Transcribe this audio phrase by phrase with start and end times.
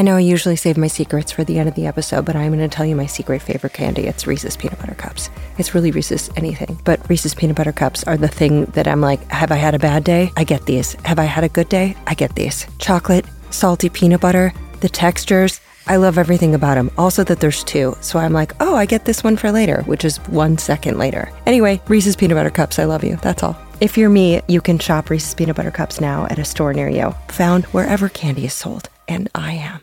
[0.00, 2.56] I know I usually save my secrets for the end of the episode, but I'm
[2.56, 4.06] going to tell you my secret favorite candy.
[4.06, 5.28] It's Reese's Peanut Butter Cups.
[5.58, 9.22] It's really Reese's anything, but Reese's Peanut Butter Cups are the thing that I'm like,
[9.30, 10.32] have I had a bad day?
[10.38, 10.94] I get these.
[11.04, 11.98] Have I had a good day?
[12.06, 12.66] I get these.
[12.78, 15.60] Chocolate, salty peanut butter, the textures.
[15.86, 16.90] I love everything about them.
[16.96, 17.94] Also, that there's two.
[18.00, 21.30] So I'm like, oh, I get this one for later, which is one second later.
[21.44, 23.16] Anyway, Reese's Peanut Butter Cups, I love you.
[23.16, 23.54] That's all.
[23.82, 26.88] If you're me, you can shop Reese's Peanut Butter Cups now at a store near
[26.88, 28.88] you, found wherever candy is sold.
[29.06, 29.82] And I am.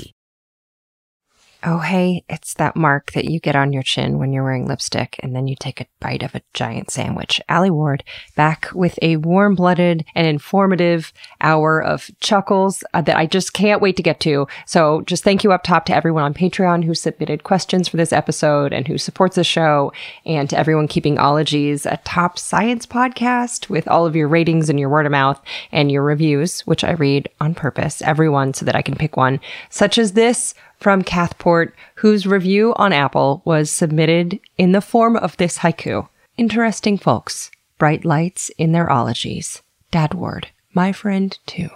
[1.63, 5.19] Oh, hey, it's that mark that you get on your chin when you're wearing lipstick
[5.21, 7.39] and then you take a bite of a giant sandwich.
[7.47, 8.03] Alie Ward
[8.35, 13.79] back with a warm blooded and informative hour of chuckles uh, that I just can't
[13.79, 14.47] wait to get to.
[14.65, 18.11] So just thank you up top to everyone on Patreon who submitted questions for this
[18.11, 19.93] episode and who supports the show
[20.25, 24.79] and to everyone keeping Ologies a top science podcast with all of your ratings and
[24.79, 25.39] your word of mouth
[25.71, 29.39] and your reviews, which I read on purpose, everyone so that I can pick one,
[29.69, 35.37] such as this from Cathport, whose review on Apple was submitted in the form of
[35.37, 36.09] this haiku.
[36.37, 39.61] Interesting folks, bright lights in their ologies.
[39.91, 41.69] Dad Ward, my friend too.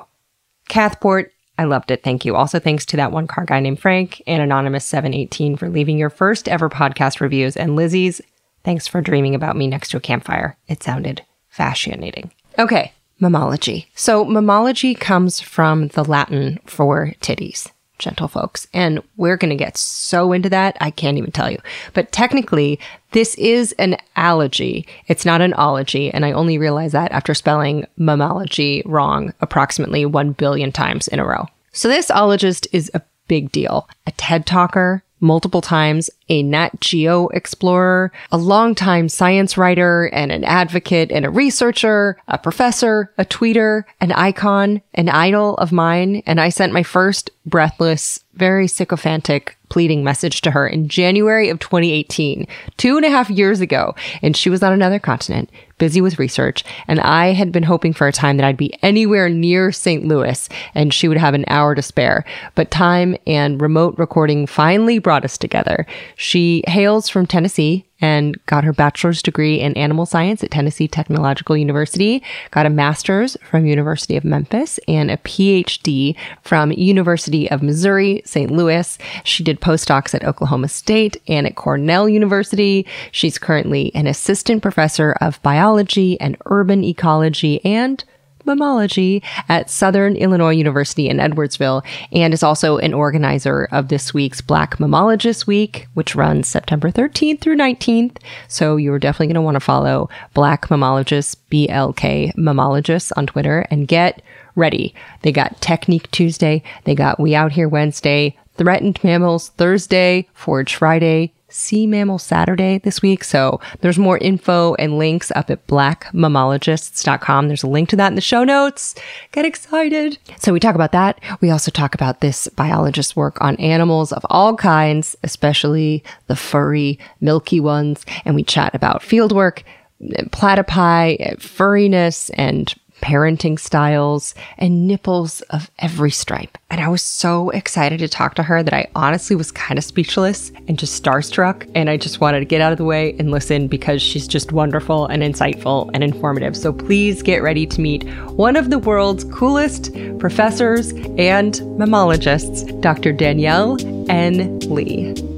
[0.69, 2.03] Cathport, I loved it.
[2.03, 2.35] Thank you.
[2.35, 6.49] Also, thanks to that one car guy named Frank and Anonymous718 for leaving your first
[6.49, 7.55] ever podcast reviews.
[7.55, 8.21] And Lizzie's,
[8.63, 10.57] thanks for dreaming about me next to a campfire.
[10.67, 12.31] It sounded fascinating.
[12.57, 13.85] Okay, mammology.
[13.95, 18.67] So, mammology comes from the Latin for titties gentle folks.
[18.73, 21.59] And we're going to get so into that, I can't even tell you.
[21.93, 22.79] But technically,
[23.11, 24.87] this is an allergy.
[25.07, 26.11] It's not an ology.
[26.11, 31.25] And I only realized that after spelling mammalogy wrong approximately 1 billion times in a
[31.25, 31.45] row.
[31.71, 33.89] So this ologist is a big deal.
[34.07, 40.43] A TED talker, multiple times, a Nat Geo explorer, a longtime science writer and an
[40.43, 46.23] advocate and a researcher, a professor, a tweeter, an icon, an idol of mine.
[46.25, 51.59] And I sent my first breathless, very sycophantic pleading message to her in January of
[51.59, 52.47] 2018,
[52.77, 53.95] two and a half years ago.
[54.21, 56.63] And she was on another continent, busy with research.
[56.87, 60.05] And I had been hoping for a time that I'd be anywhere near St.
[60.05, 62.23] Louis and she would have an hour to spare.
[62.55, 65.85] But time and remote recording finally brought us together.
[66.15, 71.55] She hails from Tennessee and got her bachelor's degree in animal science at Tennessee Technological
[71.55, 72.21] University,
[72.51, 78.51] got a master's from University of Memphis and a PhD from University of Missouri, St.
[78.51, 78.97] Louis.
[79.23, 82.85] She did postdocs at Oklahoma State and at Cornell University.
[83.11, 88.03] She's currently an assistant professor of biology and urban ecology and
[88.45, 94.41] mammalogy at Southern Illinois University in Edwardsville and is also an organizer of this week's
[94.41, 98.17] Black Mammalogist Week, which runs September 13th through 19th.
[98.47, 103.87] So you're definitely going to want to follow Black Mammalogists, BLK Mammalogists on Twitter and
[103.87, 104.21] get
[104.55, 104.93] ready.
[105.21, 111.33] They got Technique Tuesday, they got We Out Here Wednesday, Threatened Mammals Thursday, Forge Friday,
[111.55, 113.23] Sea Mammal Saturday this week.
[113.23, 117.47] So there's more info and links up at blackmammalogists.com.
[117.47, 118.93] There's a link to that in the show notes.
[119.31, 120.17] Get excited.
[120.37, 121.19] So we talk about that.
[121.41, 126.99] We also talk about this biologist's work on animals of all kinds, especially the furry,
[127.21, 128.05] milky ones.
[128.25, 129.63] And we chat about fieldwork,
[130.01, 136.57] platypi, furriness, and parenting styles, and nipples of every stripe.
[136.69, 139.83] And I was so excited to talk to her that I honestly was kind of
[139.83, 141.69] speechless and just starstruck.
[141.75, 144.51] And I just wanted to get out of the way and listen because she's just
[144.51, 146.57] wonderful and insightful and informative.
[146.57, 153.11] So please get ready to meet one of the world's coolest professors and mammalogists, Dr.
[153.11, 153.77] Danielle
[154.09, 154.59] N.
[154.61, 155.34] Lee.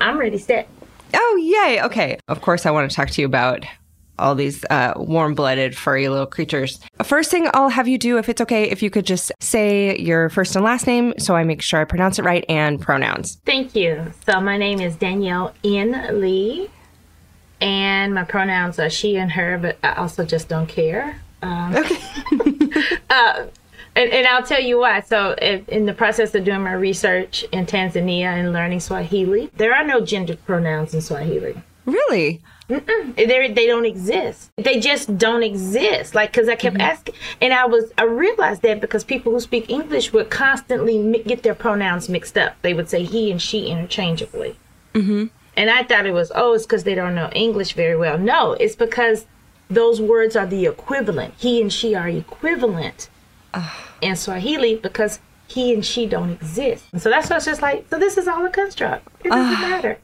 [0.00, 0.68] I'm ready, set.
[1.14, 1.82] Oh, yay.
[1.82, 2.18] Okay.
[2.28, 3.64] Of course, I want to talk to you about
[4.18, 6.78] all these uh, warm blooded, furry little creatures.
[7.02, 10.28] First thing I'll have you do, if it's okay, if you could just say your
[10.28, 13.40] first and last name so I make sure I pronounce it right and pronouns.
[13.44, 14.12] Thank you.
[14.24, 16.20] So my name is Danielle N.
[16.20, 16.70] Lee,
[17.60, 21.20] and my pronouns are she and her, but I also just don't care.
[21.42, 21.96] Um, Okay.
[23.10, 23.46] uh,
[23.96, 25.00] And, and I'll tell you why.
[25.00, 29.74] So, in, in the process of doing my research in Tanzania and learning Swahili, there
[29.74, 31.62] are no gendered pronouns in Swahili.
[31.86, 32.40] Really?
[32.66, 34.50] They they don't exist.
[34.56, 36.14] They just don't exist.
[36.14, 39.68] Like because I kept asking, and I was I realized that because people who speak
[39.68, 42.54] English would constantly mi- get their pronouns mixed up.
[42.62, 44.56] They would say he and she interchangeably.
[44.94, 45.26] Mm-hmm.
[45.56, 48.16] And I thought it was oh, it's because they don't know English very well.
[48.16, 49.26] No, it's because
[49.68, 51.34] those words are the equivalent.
[51.36, 53.10] He and she are equivalent
[54.00, 56.84] in Swahili because he and she don't exist.
[56.92, 57.98] And so that's why it's just like so.
[57.98, 59.06] This is all a construct.
[59.24, 59.60] It doesn't ah.
[59.60, 59.98] matter.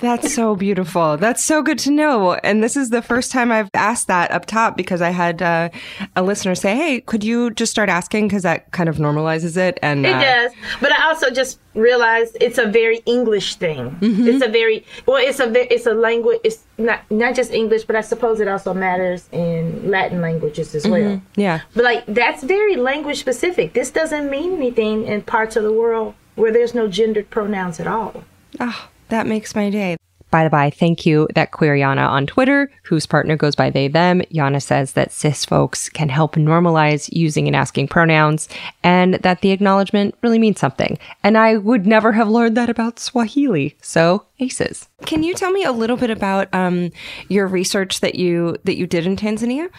[0.00, 1.16] That's so beautiful.
[1.16, 2.34] That's so good to know.
[2.34, 5.70] And this is the first time I've asked that up top because I had uh,
[6.14, 9.78] a listener say, "Hey, could you just start asking?" Because that kind of normalizes it.
[9.82, 13.90] And It uh, does, but I also just realized it's a very English thing.
[14.00, 14.28] Mm-hmm.
[14.28, 15.18] It's a very well.
[15.18, 16.40] It's a it's a language.
[16.44, 20.86] It's not not just English, but I suppose it also matters in Latin languages as
[20.86, 21.00] well.
[21.00, 21.40] Mm-hmm.
[21.40, 23.72] yeah, But like that's very language specific.
[23.74, 27.86] This doesn't mean anything in parts of the world where there's no gendered pronouns at
[27.88, 28.22] all.
[28.60, 29.96] oh, that makes my day.
[30.30, 33.88] By the by, thank you that queer Yana on Twitter, whose partner goes by they
[33.88, 34.20] them.
[34.32, 38.46] Yana says that cis folks can help normalize using and asking pronouns,
[38.82, 40.98] and that the acknowledgement really means something.
[41.24, 43.74] And I would never have learned that about Swahili.
[43.80, 44.88] So aces.
[45.06, 46.90] Can you tell me a little bit about um,
[47.28, 49.70] your research that you that you did in Tanzania?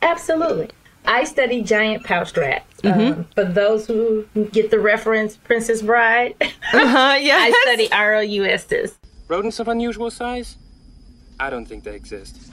[0.00, 0.70] Absolutely.
[1.04, 2.84] I study giant pouched rats.
[2.84, 6.34] Um, for those who get the reference, Princess Bride,
[6.72, 7.36] Uh, yeah.
[7.38, 8.98] I study ROUSs.
[9.28, 10.56] Rodents of unusual size?
[11.40, 12.50] I don't think they exist.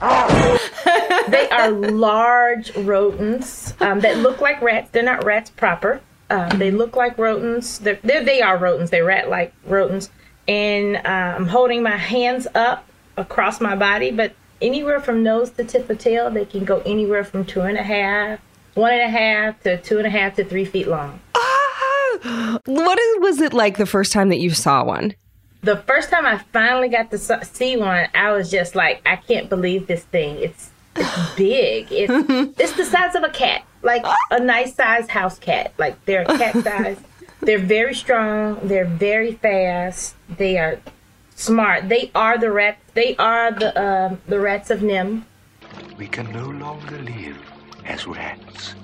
[1.28, 4.90] They are large rodents um, that look like rats.
[4.90, 6.00] They're not rats proper.
[6.28, 7.78] Um, they look like rodents.
[7.78, 8.90] They're, they're, they are rodents.
[8.90, 10.10] They're rat like rodents.
[10.48, 11.00] And uh,
[11.36, 15.98] I'm holding my hands up across my body, but anywhere from nose to tip of
[15.98, 18.40] tail, they can go anywhere from two and a half,
[18.74, 21.20] one and a half to two and a half to three feet long.
[21.34, 22.58] Ah!
[22.66, 25.14] what is, was it like the first time that you saw one?
[25.62, 29.48] The first time I finally got to see one, I was just like, I can't
[29.48, 30.36] believe this thing.
[30.38, 31.88] It's it's big.
[31.90, 32.12] It's
[32.58, 35.72] it's the size of a cat, like a nice sized house cat.
[35.78, 36.98] Like they're cat size.
[37.40, 38.58] they're very strong.
[38.62, 40.16] They're very fast.
[40.28, 40.80] They are
[41.40, 41.88] smart.
[41.88, 42.80] They are the rats.
[42.94, 45.24] They are the um, the rats of NIMH.
[45.96, 47.38] We can no longer live
[47.84, 48.74] as rats.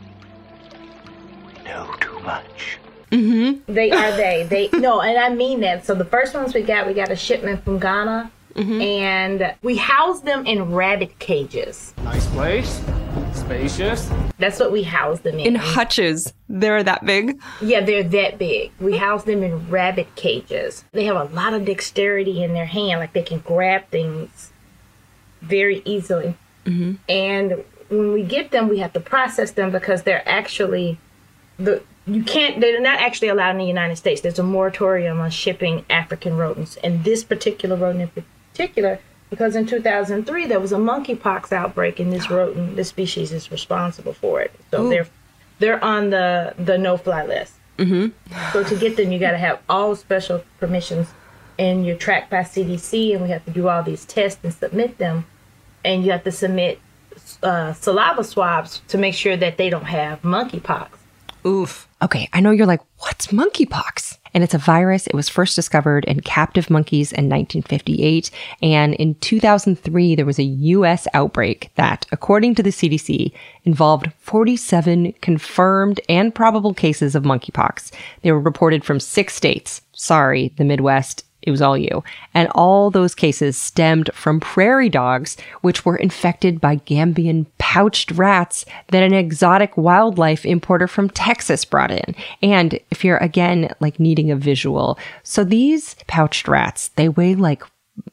[1.47, 2.79] We know too much.
[3.13, 3.73] Mm-hmm.
[3.73, 4.43] They are they.
[4.45, 5.87] They no, and I mean that.
[5.87, 8.81] So the first ones we got, we got a shipment from Ghana, Mm-hmm.
[8.81, 11.93] and we house them in rabbit cages.
[11.99, 12.81] Nice place.
[13.35, 14.11] Spacious.
[14.39, 15.47] That's what we house them in.
[15.47, 17.39] In hutches, they're that big.
[17.61, 18.73] Yeah, they're that big.
[18.81, 20.85] We house them in rabbit cages.
[20.93, 24.53] They have a lot of dexterity in their hand, like they can grab things
[25.43, 26.35] very easily.
[26.65, 26.95] Mm-hmm.
[27.11, 30.99] And when we get them, we have to process them because they're actually
[31.59, 32.61] the you can't.
[32.61, 34.21] They're not actually allowed in the United States.
[34.21, 38.25] There's a moratorium on shipping African rodents, and this particular rodent in
[38.57, 38.99] particular.
[39.29, 44.13] Because in 2003 there was a monkeypox outbreak, and this rodent, this species, is responsible
[44.13, 44.53] for it.
[44.71, 45.09] So they're
[45.59, 47.55] they're on the the no fly list.
[48.53, 51.09] So to get them, you got to have all special permissions,
[51.59, 54.97] and you're tracked by CDC, and we have to do all these tests and submit
[54.99, 55.27] them,
[55.85, 56.81] and you have to submit
[57.43, 60.89] uh, saliva swabs to make sure that they don't have monkeypox.
[61.45, 61.87] Oof.
[62.01, 64.19] Okay, I know you're like, what's monkeypox?
[64.37, 65.07] And it's a virus.
[65.07, 68.31] It was first discovered in captive monkeys in 1958.
[68.61, 73.33] And in 2003, there was a US outbreak that, according to the CDC,
[73.65, 77.91] involved 47 confirmed and probable cases of monkeypox.
[78.21, 79.81] They were reported from six states.
[79.95, 82.05] Sorry, the Midwest it was all you.
[82.35, 88.67] And all those cases stemmed from prairie dogs, which were infected by Gambian pouched rats
[88.89, 92.15] that an exotic wildlife importer from Texas brought in.
[92.43, 97.63] And if you're again like needing a visual, so these pouched rats, they weigh like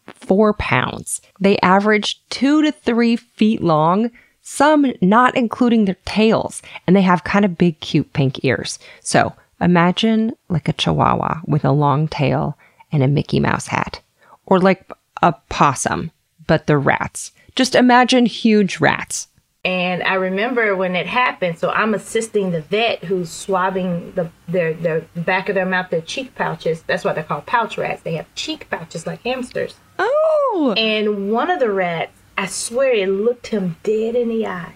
[0.07, 1.21] four pounds.
[1.39, 4.11] They average two to three feet long,
[4.41, 8.77] some not including their tails, and they have kind of big, cute pink ears.
[9.01, 12.57] So imagine like a chihuahua with a long tail
[12.93, 13.99] and a Mickey Mouse hat,
[14.45, 14.89] or like
[15.21, 16.11] a possum,
[16.47, 17.31] but the rats.
[17.55, 19.27] Just imagine huge rats.
[19.65, 24.73] And I remember when it happened, so I'm assisting the vet who's swabbing the their
[24.73, 26.81] their back of their mouth, their cheek pouches.
[26.83, 28.01] That's why they're called pouch rats.
[28.01, 29.75] They have cheek pouches like hamsters.
[29.99, 34.75] Oh, And one of the rats, I swear, it looked him dead in the eye.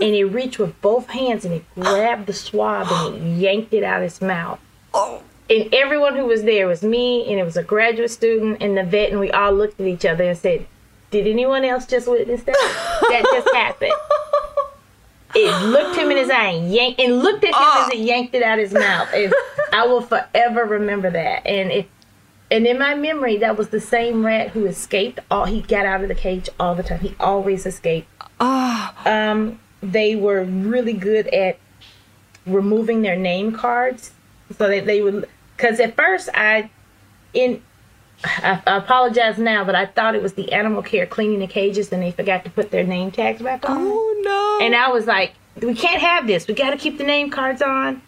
[0.00, 3.84] And he reached with both hands and he grabbed the swab and he yanked it
[3.84, 4.58] out of his mouth.
[4.94, 8.76] Oh, And everyone who was there was me, and it was a graduate student and
[8.76, 10.66] the vet, and we all looked at each other and said,
[11.10, 12.56] "Did anyone else just witness that?
[13.10, 13.92] that just happened."
[15.34, 17.84] it looked him in his eye and yanked and looked at him Oh.
[17.86, 19.08] as it yanked it out of his mouth.
[19.14, 19.32] And
[19.72, 21.46] I will forever remember that.
[21.46, 21.88] And it
[22.50, 25.20] and in my memory, that was the same rat who escaped.
[25.30, 27.00] All he got out of the cage all the time.
[27.00, 28.08] He always escaped.
[28.40, 31.58] Oh, Um, they were really good at
[32.46, 34.10] removing their name cards,
[34.58, 35.28] so that they would.
[35.56, 36.70] Because at first, I
[37.34, 37.62] in
[38.24, 41.92] I, I apologize now, but I thought it was the animal care cleaning the cages,
[41.92, 43.78] and they forgot to put their name tags back on.
[43.80, 44.64] oh no.
[44.64, 46.46] And I was like, we can't have this.
[46.46, 48.02] We got to keep the name cards on.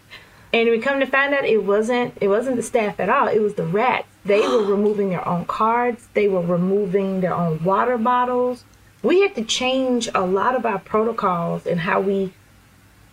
[0.52, 3.26] And we come to find out it wasn't it wasn't the staff at all.
[3.26, 4.06] It was the rats.
[4.24, 6.08] They were removing their own cards.
[6.14, 8.64] They were removing their own water bottles.
[9.02, 12.32] We had to change a lot of our protocols and how we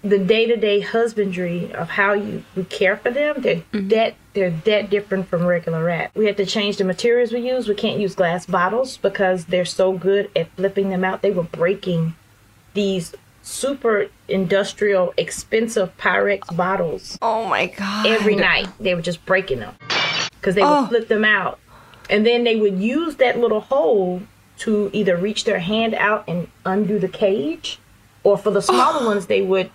[0.04, 3.42] the day-to-day husbandry of how you we care for them.
[3.42, 3.88] They're mm-hmm.
[3.90, 6.12] that they're that different from regular rat.
[6.16, 7.68] We had to change the materials we use.
[7.68, 11.22] We can't use glass bottles because they're so good at flipping them out.
[11.22, 12.16] They were breaking
[12.74, 18.06] these super industrial expensive Pyrex bottles oh my god.
[18.06, 18.68] every night.
[18.80, 19.76] They were just breaking them
[20.40, 20.86] because they would Oh.
[20.88, 21.60] flip them out,
[22.10, 24.22] and then they would use that little hole
[24.60, 27.80] to either reach their hand out and undo the cage,
[28.24, 29.72] or for the smaller ones they would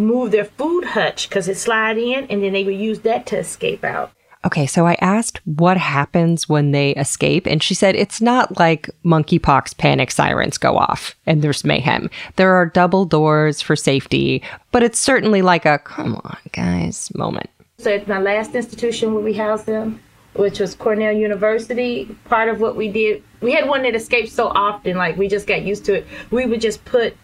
[0.00, 3.38] move their food hutch because it slide in, and then they would use that to
[3.38, 4.12] escape out.
[4.42, 8.88] Okay, so I asked what happens when they escape, and she said it's not like
[9.04, 12.08] monkeypox panic sirens go off and there's mayhem.
[12.36, 14.42] There are double doors for safety,
[14.72, 17.50] but it's certainly like a come on, guys moment.
[17.76, 20.00] So at my last institution where we housed them,
[20.34, 24.48] which was Cornell University, part of what we did, we had one that escaped so
[24.48, 26.06] often, like we just got used to it.
[26.30, 27.14] We would just put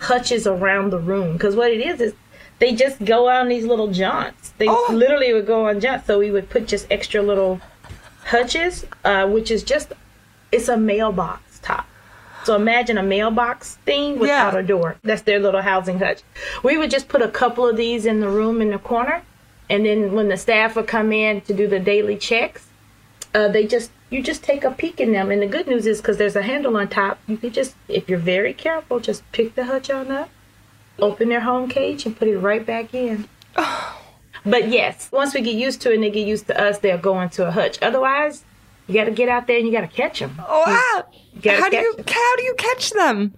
[0.00, 2.14] hutches around the room because what it is is
[2.58, 4.52] they just go on these little jaunts.
[4.58, 6.06] They literally would go on jaunts.
[6.06, 7.60] So we would put just extra little
[8.24, 9.92] hutches, uh, which is just
[10.52, 11.86] it's a mailbox top.
[12.44, 14.60] So imagine a mailbox thing without Yeah.
[14.60, 14.96] a door.
[15.02, 16.20] That's their little housing hutch.
[16.62, 19.22] We would just put a couple of these in the room in the corner,
[19.70, 22.66] and then when the staff would come in to do the daily checks,
[23.34, 25.30] uh, they just you just take a peek in them.
[25.32, 28.08] And the good news is because there's a handle on top, you can just if
[28.08, 30.28] you're very careful, just pick the hutch on up,
[30.98, 33.28] open their home cage, and put it right back in.
[34.46, 36.98] But yes, once we get used to it and they get used to us, they'll
[36.98, 37.78] go into a hutch.
[37.80, 38.44] Otherwise,
[38.86, 40.34] you got to get out there and you got to catch them.
[40.38, 41.02] Oh, ah,
[41.42, 43.32] how do you catch how do you catch them?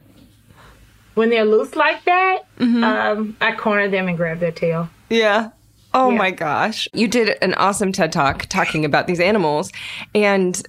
[1.14, 4.88] When they're loose like that, um, I corner them and grab their tail.
[5.08, 5.50] Yeah.
[5.94, 6.18] Oh Yeah.
[6.18, 6.88] my gosh.
[6.92, 9.70] You did an awesome TED Talk talking about these animals
[10.12, 10.60] and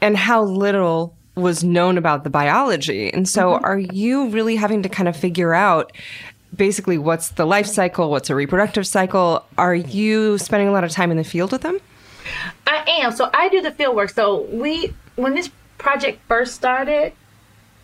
[0.00, 3.12] and how little was known about the biology.
[3.12, 3.64] And so mm-hmm.
[3.64, 5.92] are you really having to kind of figure out
[6.54, 9.44] basically what's the life cycle, what's a reproductive cycle?
[9.56, 11.78] Are you spending a lot of time in the field with them?
[12.66, 13.12] I am.
[13.12, 14.10] So I do the field work.
[14.10, 17.12] So we, when this project first started,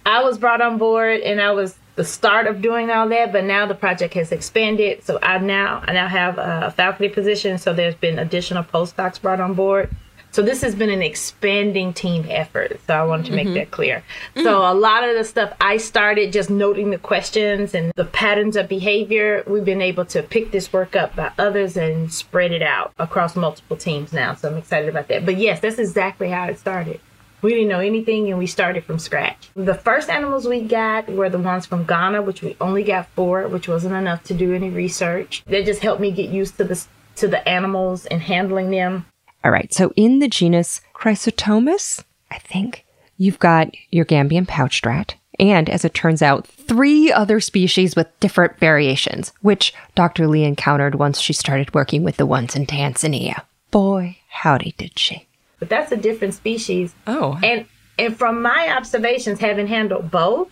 [0.06, 3.32] I was brought on board and I was the start of doing all that.
[3.32, 5.04] But now the project has expanded.
[5.04, 7.58] So I now I now have a faculty position.
[7.58, 9.94] So there's been additional postdocs brought on board.
[10.34, 12.80] So this has been an expanding team effort.
[12.88, 13.54] So I wanted to make mm-hmm.
[13.54, 14.02] that clear.
[14.34, 14.42] Mm-hmm.
[14.42, 18.56] So a lot of the stuff I started just noting the questions and the patterns
[18.56, 19.44] of behavior.
[19.46, 23.36] We've been able to pick this work up by others and spread it out across
[23.36, 24.34] multiple teams now.
[24.34, 25.24] So I'm excited about that.
[25.24, 26.98] But yes, that's exactly how it started.
[27.40, 29.50] We didn't know anything and we started from scratch.
[29.54, 33.46] The first animals we got were the ones from Ghana, which we only got four,
[33.46, 35.44] which wasn't enough to do any research.
[35.46, 36.84] That just helped me get used to the
[37.16, 39.06] to the animals and handling them.
[39.44, 39.72] All right.
[39.72, 42.84] So in the genus Cricetomys, I think
[43.18, 48.08] you've got your Gambian pouched rat, and as it turns out, three other species with
[48.20, 50.26] different variations, which Dr.
[50.26, 53.42] Lee encountered once she started working with the ones in Tanzania.
[53.70, 55.26] Boy, howdy did she.
[55.58, 56.94] But that's a different species.
[57.06, 57.38] Oh.
[57.42, 57.66] And
[57.98, 60.48] and from my observations, having handled both,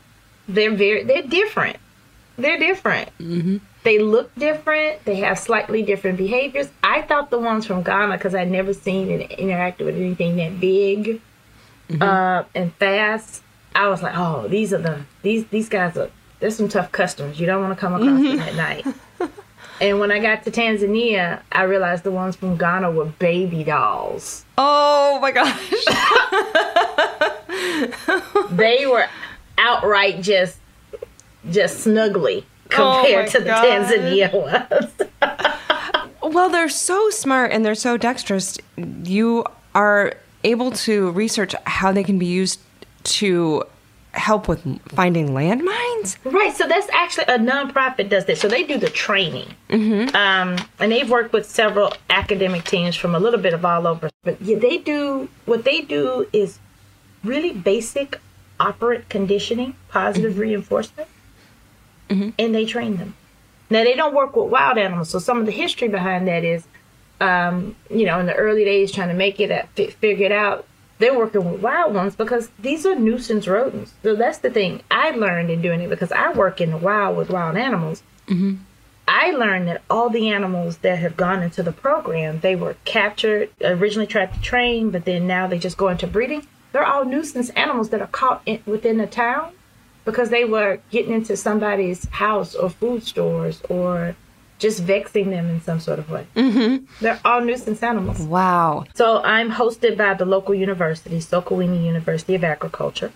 [0.48, 1.78] they're very they're different.
[2.36, 3.10] They're different.
[3.18, 3.56] Mm-hmm.
[3.84, 5.04] They look different.
[5.04, 6.68] They have slightly different behaviors.
[6.82, 10.60] I thought the ones from Ghana, because I'd never seen and interacted with anything that
[10.60, 11.20] big
[12.00, 13.42] uh, and fast.
[13.74, 16.10] I was like, oh, these are the these these guys are.
[16.40, 17.40] There's some tough customers.
[17.40, 18.86] You don't want to come across them at night.
[19.80, 24.44] And when I got to Tanzania, I realized the ones from Ghana were baby dolls.
[24.56, 25.58] Oh my gosh.
[28.52, 29.08] they were
[29.58, 30.58] outright just
[31.50, 33.50] just snuggly compared my to the.
[33.50, 34.92] Tanzania ones.
[36.22, 38.56] Well, they're so smart and they're so dexterous.
[38.76, 40.14] You are
[40.44, 42.60] able to research how they can be used
[43.04, 43.64] to
[44.12, 46.16] help with finding landmines.
[46.24, 48.40] right, so that's actually a nonprofit does this.
[48.40, 50.14] So they do the training, mm-hmm.
[50.14, 54.10] um, and they've worked with several academic teams from a little bit of all over.
[54.22, 56.58] But yeah, they do what they do is
[57.24, 58.20] really basic
[58.60, 61.08] operant conditioning, positive reinforcement.
[62.38, 63.14] And they train them.
[63.70, 66.64] Now they don't work with wild animals, so some of the history behind that is,
[67.20, 70.32] um, you know, in the early days trying to make it at, fi- figure it
[70.32, 70.66] out.
[70.98, 73.92] They're working with wild ones because these are nuisance rodents.
[74.02, 77.16] So that's the thing I learned in doing it because I work in the wild
[77.16, 78.02] with wild animals.
[79.08, 83.50] I learned that all the animals that have gone into the program, they were captured,
[83.60, 86.46] originally tried to train, but then now they just go into breeding.
[86.70, 89.52] They're all nuisance animals that are caught in, within the town
[90.04, 94.14] because they were getting into somebody's house or food stores or
[94.58, 96.26] just vexing them in some sort of way.
[96.36, 96.84] Mm-hmm.
[97.00, 98.20] They're all nuisance animals.
[98.20, 98.84] Wow.
[98.94, 103.12] So I'm hosted by the local university, Sokoine University of Agriculture.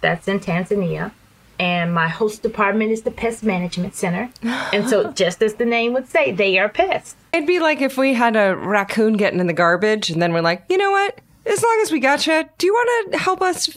[0.00, 1.12] That's in Tanzania.
[1.58, 4.30] And my host department is the Pest Management Center.
[4.42, 7.14] and so, just as the name would say, they are pests.
[7.34, 10.40] It'd be like if we had a raccoon getting in the garbage and then we're
[10.40, 11.20] like, you know what?
[11.44, 13.68] As long as we got you, do you want to help us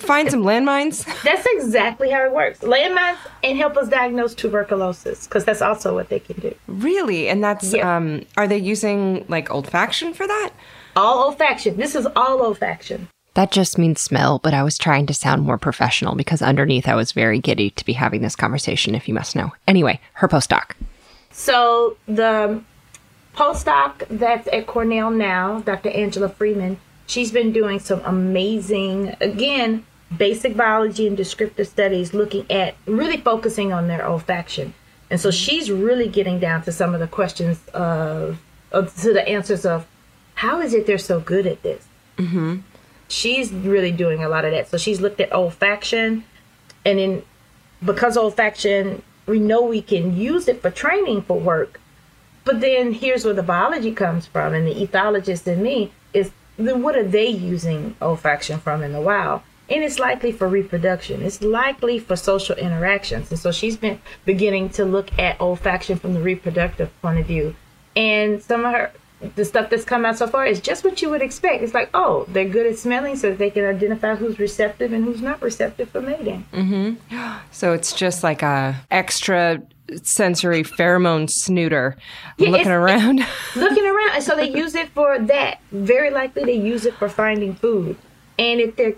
[0.00, 1.04] find some landmines?
[1.22, 2.60] That's exactly how it works.
[2.60, 6.54] Landmines and help us diagnose tuberculosis because that's also what they can do.
[6.66, 7.28] really?
[7.28, 7.96] And that's, Yeah.
[7.96, 10.50] um, are they using like olfaction for that?
[10.96, 11.76] All olfaction.
[11.76, 13.06] This is all olfaction.
[13.34, 16.94] That just means smell, but I was trying to sound more professional because underneath I
[16.94, 19.52] was very giddy to be having this conversation, if you must know.
[19.68, 20.70] Anyway, her postdoc.
[21.32, 22.62] So the
[23.34, 25.90] postdoc that's at Cornell now, Dr.
[25.90, 29.84] Angela Freeman, she's been doing some amazing, again,
[30.16, 34.72] basic biology and descriptive studies looking at really focusing on their olfaction.
[35.10, 38.38] And so she's really getting down to some of the questions of,
[38.72, 39.86] of to the answers of
[40.34, 41.86] how is it they're so good at this?
[42.18, 42.58] Mm-hmm.
[43.08, 44.68] She's really doing a lot of that.
[44.68, 46.22] So she's looked at olfaction
[46.84, 47.22] and then
[47.84, 51.80] because olfaction, we know we can use it for training for work.
[52.44, 56.82] But then here's where the biology comes from, and the ethologist in me is then
[56.82, 59.42] what are they using olfaction from in the wild?
[59.68, 61.22] And it's likely for reproduction.
[61.22, 63.30] It's likely for social interactions.
[63.30, 67.56] And so she's been beginning to look at olfaction from the reproductive point of view.
[67.96, 68.92] And some of her
[69.34, 71.62] the stuff that's come out so far is just what you would expect.
[71.62, 75.22] It's like, oh, they're good at smelling so they can identify who's receptive and who's
[75.22, 76.46] not receptive for mating.
[76.52, 77.16] Mm-hmm.
[77.50, 79.62] So it's just like a extra
[80.02, 81.96] sensory pheromone snooter.
[82.38, 83.20] Yeah, looking around.
[83.56, 85.60] looking around and so they use it for that.
[85.70, 87.96] Very likely they use it for finding food.
[88.38, 88.94] And if they're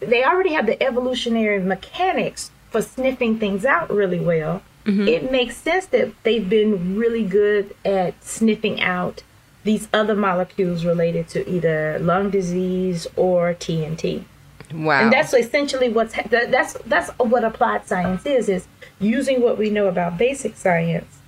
[0.00, 5.08] they already have the evolutionary mechanics for sniffing things out really well mm-hmm.
[5.08, 9.22] it makes sense that they've been really good at sniffing out
[9.64, 14.24] these other molecules related to either lung disease or tnt
[14.72, 15.02] wow.
[15.02, 18.66] and that's essentially what's that's that's what applied science is is
[18.98, 21.18] using what we know about basic science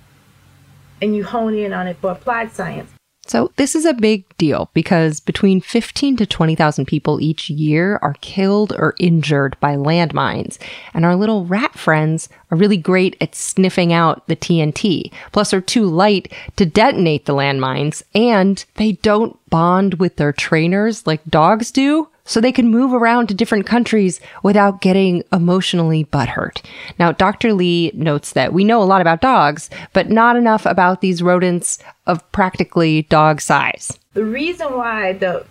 [1.01, 2.91] and you hone in on it for applied science
[3.29, 8.15] So this is a big deal because between 15 to 20,000 people each year are
[8.21, 10.57] killed or injured by landmines.
[10.95, 15.13] And our little rat friends are really great at sniffing out the TNT.
[15.31, 21.05] Plus are too light to detonate the landmines and they don't bond with their trainers
[21.05, 22.07] like dogs do.
[22.29, 26.61] So they can move around to different countries without getting emotionally butthurt.
[26.99, 27.53] Now, Dr.
[27.53, 31.79] Lee notes that we know a lot about dogs, but not enough about these rodents
[32.05, 33.97] of practically dog size.
[34.13, 35.43] the reason why the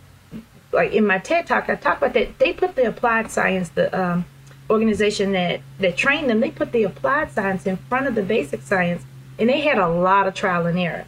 [0.71, 3.87] like in my TED talk I talk about that they put the applied science the
[3.99, 4.25] um,
[4.71, 8.63] organization that that trained them they put the applied science in front of the basic
[8.63, 9.03] science
[9.39, 11.07] and they had a lot of trial and error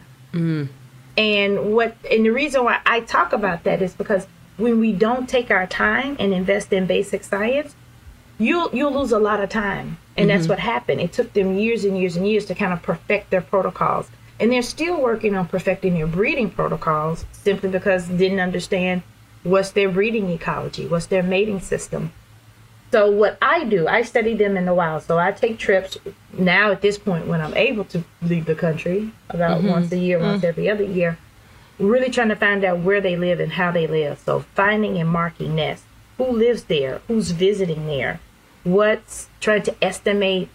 [1.17, 4.27] and what and the reason why I talk about that is because
[4.57, 7.75] when we don't take our time and invest in basic science
[8.41, 9.97] you'll you'll lose a lot of time.
[10.17, 10.51] And that's mm-hmm.
[10.51, 10.99] what happened.
[10.99, 14.09] It took them years and years and years to kind of perfect their protocols.
[14.39, 19.03] And they're still working on perfecting their breeding protocols simply because they didn't understand
[19.43, 22.11] what's their breeding ecology what's their mating system.
[22.91, 25.03] So what i do i study them in the wild.
[25.03, 25.97] So i take trips
[26.33, 29.69] now at this point when i'm able to leave the country about mm-hmm.
[29.69, 30.45] once a year once mm.
[30.45, 31.17] every other year
[31.79, 34.19] really trying to find out where they live and how they live.
[34.19, 35.85] So finding and marking nests.
[36.17, 37.01] Who lives there?
[37.07, 38.19] Who's visiting there?
[38.63, 40.49] What's trying to estimate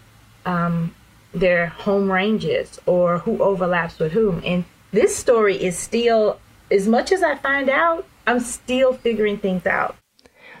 [0.45, 0.95] um,
[1.33, 4.41] their home ranges or who overlaps with whom?
[4.45, 6.39] And this story is still,
[6.71, 9.95] as much as I find out, I'm still figuring things out.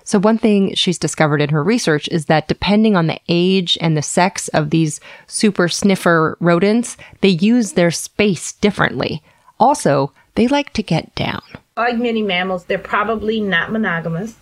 [0.03, 3.97] So, one thing she's discovered in her research is that depending on the age and
[3.97, 9.21] the sex of these super sniffer rodents, they use their space differently.
[9.59, 11.41] Also, they like to get down.
[11.75, 14.35] like many mammals, they're probably not monogamous.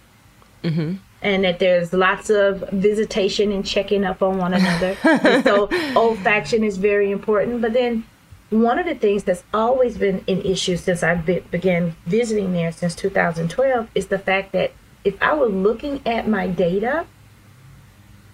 [0.62, 0.96] Mm-hmm.
[1.22, 4.96] And that there's lots of visitation and checking up on one another.
[5.44, 7.62] so olfaction is very important.
[7.62, 8.06] But then
[8.50, 12.74] one of the things that's always been an issue since I be- began visiting there
[12.74, 14.74] since 2012 is the fact that
[15.06, 17.06] if I were looking at my data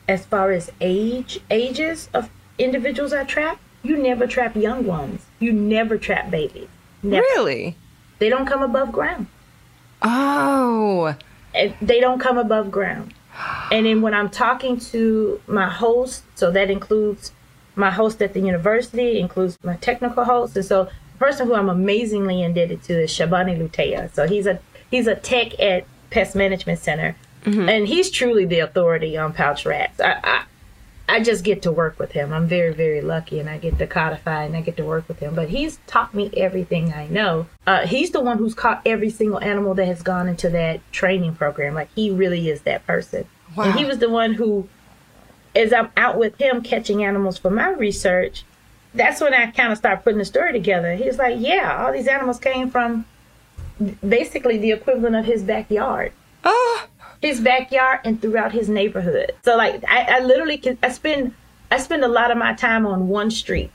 [0.08, 5.28] as far as age ages of individuals I trap, you never trap young ones.
[5.40, 6.68] You never trap babies.
[7.04, 7.22] Never.
[7.22, 7.76] Really?
[8.20, 9.28] They don't come above ground.
[10.02, 11.16] Oh.
[11.82, 13.14] They don't come above ground.
[13.72, 17.32] And then when I'm talking to my host, so that includes
[17.76, 21.70] my host at the university, includes my technical host, and so the person who I'm
[21.70, 24.14] amazingly indebted to is Shabani Lutea.
[24.14, 24.60] So he's a
[24.90, 27.70] he's a tech at Pest Management Center, mm-hmm.
[27.70, 30.00] and he's truly the authority on pouch rats.
[30.02, 30.44] I, I
[31.10, 32.32] I just get to work with him.
[32.32, 35.20] I'm very, very lucky, and I get to codify and I get to work with
[35.20, 35.36] him.
[35.36, 37.48] But he's taught me everything I know.
[37.68, 41.36] Uh, he's the one who's caught every single animal that has gone into that training
[41.36, 41.74] program.
[41.74, 43.26] Like he really is that person.
[43.58, 44.70] And he was the one who,
[45.54, 48.46] as I'm out with him catching animals for my research,
[48.94, 50.96] that's when I kind of start putting the story together.
[50.96, 53.06] He was like, "Yeah, all these animals came from
[54.08, 56.86] basically the equivalent of his backyard." Oh.
[57.22, 59.32] His backyard and throughout his neighborhood.
[59.44, 61.34] So like I, I literally can I spend
[61.70, 63.72] I spend a lot of my time on one street.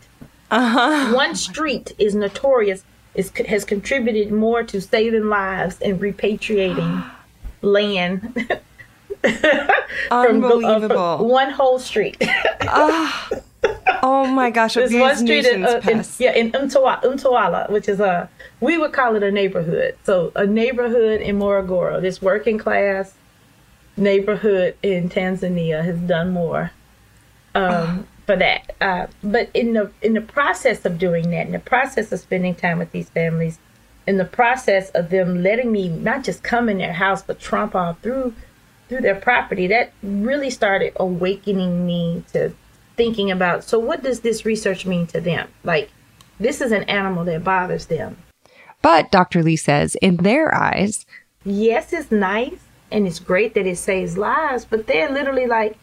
[0.51, 1.13] Uh-huh.
[1.15, 7.05] One street is notorious is has contributed more to saving lives and repatriating
[7.63, 8.35] land.
[9.23, 9.33] from-
[10.11, 11.19] uh, Unbelievable.
[11.19, 12.17] from one whole street.
[14.03, 17.99] Oh my gosh, There's one street in, uh, in yeah in Umtawa, Umtawala, which is
[17.99, 18.29] a
[18.61, 19.97] we would call it a neighborhood.
[20.05, 23.15] So a neighborhood in Morogoro, this working class
[23.97, 26.71] neighborhood in Tanzania has done more
[27.55, 28.75] um, for that.
[28.81, 32.55] Uh, but in the in the process of doing that, in the process of spending
[32.55, 33.59] time with these families,
[34.07, 37.75] in the process of them letting me not just come in their house but tromp
[37.75, 38.35] all through
[38.89, 42.53] through their property, that really started awakening me to
[42.97, 45.49] thinking about so what does this research mean to them?
[45.65, 45.91] Like
[46.39, 48.19] this is an animal that bothers them.
[48.83, 49.43] But Dr.
[49.43, 51.07] Lee says, in their eyes,
[51.45, 55.77] Yes, it's nice and it's great that it saves lives, but they're literally like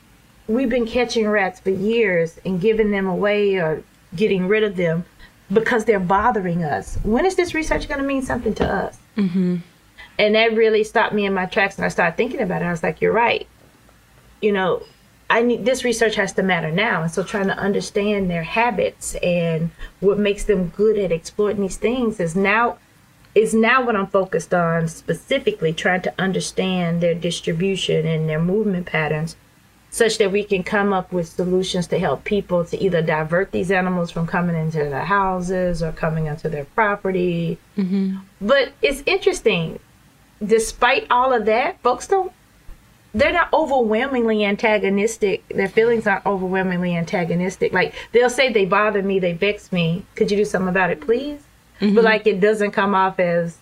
[0.48, 3.84] we've been catching rats for years and giving them away or
[4.16, 5.06] getting rid of them
[5.52, 6.98] because they're bothering us.
[7.04, 8.98] When is this research going to mean something to us?
[9.18, 9.58] Mm-hmm.
[10.20, 12.66] And that really stopped me in my tracks, and I started thinking about it.
[12.66, 13.48] I was like, "You're right.
[14.42, 14.84] You know,
[15.30, 19.16] I need this research has to matter now." And so, trying to understand their habits
[19.16, 22.78] and what makes them good at exploiting these things is now
[23.36, 28.86] is now what I'm focused on specifically, trying to understand their distribution and their movement
[28.86, 29.36] patterns
[29.94, 33.70] such that we can come up with solutions to help people to either divert these
[33.70, 37.60] animals from coming into their houses or coming onto their property.
[37.78, 38.18] Mm-hmm.
[38.42, 39.80] But it's interesting.
[40.44, 42.32] Despite all of that, folks don't,
[43.14, 45.48] they're not overwhelmingly antagonistic.
[45.50, 47.72] Their feelings aren't overwhelmingly antagonistic.
[47.72, 50.08] Like they'll say they bother me, they vex me.
[50.16, 51.44] Could you do something about it, please?
[51.92, 53.58] But like it doesn't come off as,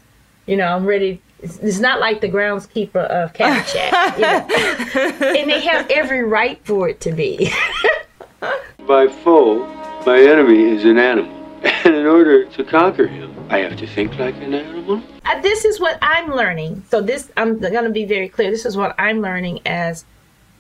[0.46, 1.22] you know, I'm ready.
[1.42, 4.16] It's, it's not like the groundskeeper of Caddyshack.
[4.16, 5.28] you know?
[5.40, 7.52] and they have every right for it to be.
[8.88, 9.66] My foe,
[10.06, 11.38] my enemy, is an animal.
[11.84, 15.02] And in order to conquer him, I have to think like an animal.
[15.26, 16.84] Uh, this is what I'm learning.
[16.90, 18.52] So this, I'm going to be very clear.
[18.52, 20.06] This is what I'm learning as,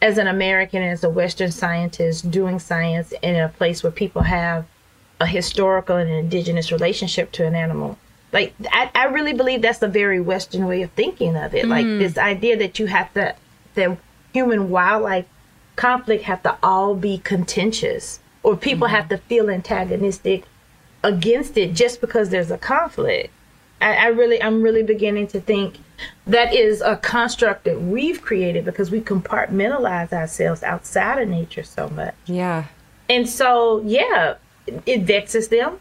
[0.01, 4.65] as an American, as a Western scientist doing science in a place where people have
[5.21, 7.95] a historical and indigenous relationship to an animal.
[8.33, 11.67] Like I, I really believe that's a very Western way of thinking of it.
[11.67, 11.99] Like mm.
[11.99, 13.35] this idea that you have to,
[13.75, 13.97] that
[14.33, 15.27] human wildlife
[15.75, 18.95] conflict have to all be contentious, or people mm-hmm.
[18.95, 20.45] have to feel antagonistic
[21.03, 23.31] against it just because there's a conflict.
[23.79, 25.77] I, I really, I'm really beginning to think
[26.25, 31.89] that is a construct that we've created because we compartmentalize ourselves outside of nature so
[31.89, 32.15] much.
[32.25, 32.65] yeah.
[33.09, 34.35] And so, yeah,
[34.85, 35.79] it- vexes them.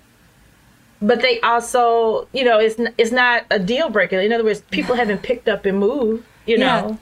[1.03, 4.20] But they also, you know, it's it's not a deal breaker.
[4.20, 6.98] In other words, people haven't picked up and moved, you know.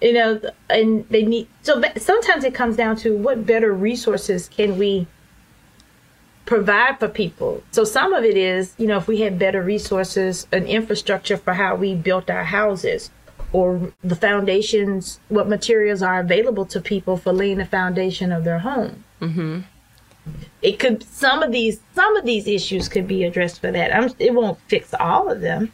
[0.00, 4.76] You know, and they need so sometimes it comes down to what better resources can
[4.76, 5.06] we
[6.44, 7.62] provide for people.
[7.70, 11.54] So some of it is, you know, if we had better resources and infrastructure for
[11.54, 13.10] how we built our houses
[13.52, 18.60] or the foundations, what materials are available to people for laying the foundation of their
[18.60, 19.04] home.
[19.20, 19.60] Mm-hmm.
[20.62, 23.94] It could some of these some of these issues could be addressed for that.
[23.94, 25.72] I'm, it won't fix all of them,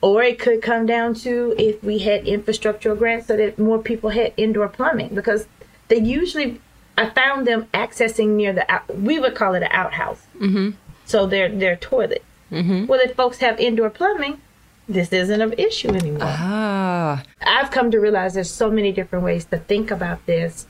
[0.00, 4.10] or it could come down to if we had infrastructural grants so that more people
[4.10, 5.46] had indoor plumbing because
[5.88, 6.60] they usually
[6.96, 10.22] I found them accessing near the out, we would call it an outhouse.
[10.38, 10.70] Mm-hmm.
[11.06, 12.22] So their their toilet.
[12.52, 12.86] Mm-hmm.
[12.86, 14.40] Well, if folks have indoor plumbing,
[14.88, 16.22] this isn't an issue anymore.
[16.22, 17.22] Ah.
[17.40, 20.66] I've come to realize there's so many different ways to think about this.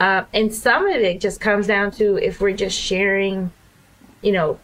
[0.00, 3.52] Uh, and some of it just comes down to if we're just sharing,
[4.22, 4.58] you know,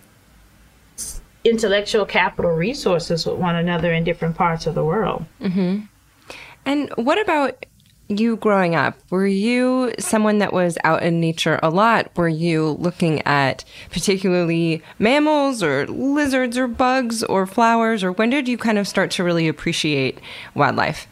[1.45, 5.25] intellectual capital resources with one another in different parts of the world.
[6.66, 7.64] And what about
[8.11, 12.11] you growing up, were you someone that was out in nature a lot?
[12.16, 18.03] Were you looking at particularly mammals or lizards or bugs or flowers?
[18.03, 20.19] Or when did you kind of start to really appreciate
[20.55, 21.07] wildlife?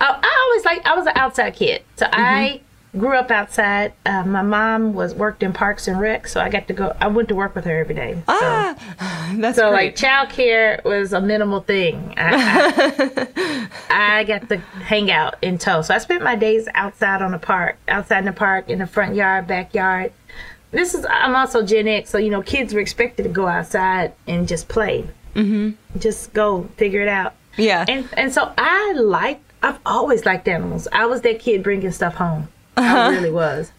[0.00, 2.60] I, I always like I was an outside kid, so I
[2.98, 3.92] grew up outside.
[4.06, 6.94] Uh, my mom was worked in Parks and Rec, so I got to go.
[7.00, 8.14] I went to work with her every day.
[8.14, 9.86] So, Ah, that's so great.
[9.86, 12.14] like childcare was a minimal thing.
[12.16, 17.22] I, I, I got to hang out in tow, so I spent my days outside
[17.22, 20.12] on the park, outside in the park, in the front yard, backyard.
[20.70, 24.12] This is I'm also Gen X, so you know kids were expected to go outside
[24.26, 25.70] and just play, mm-hmm.
[26.00, 27.34] just go figure it out.
[27.56, 27.84] yeah.
[27.88, 30.88] And and so I like I've always liked animals.
[30.92, 32.48] I was that kid bringing stuff home.
[32.76, 33.72] I really was.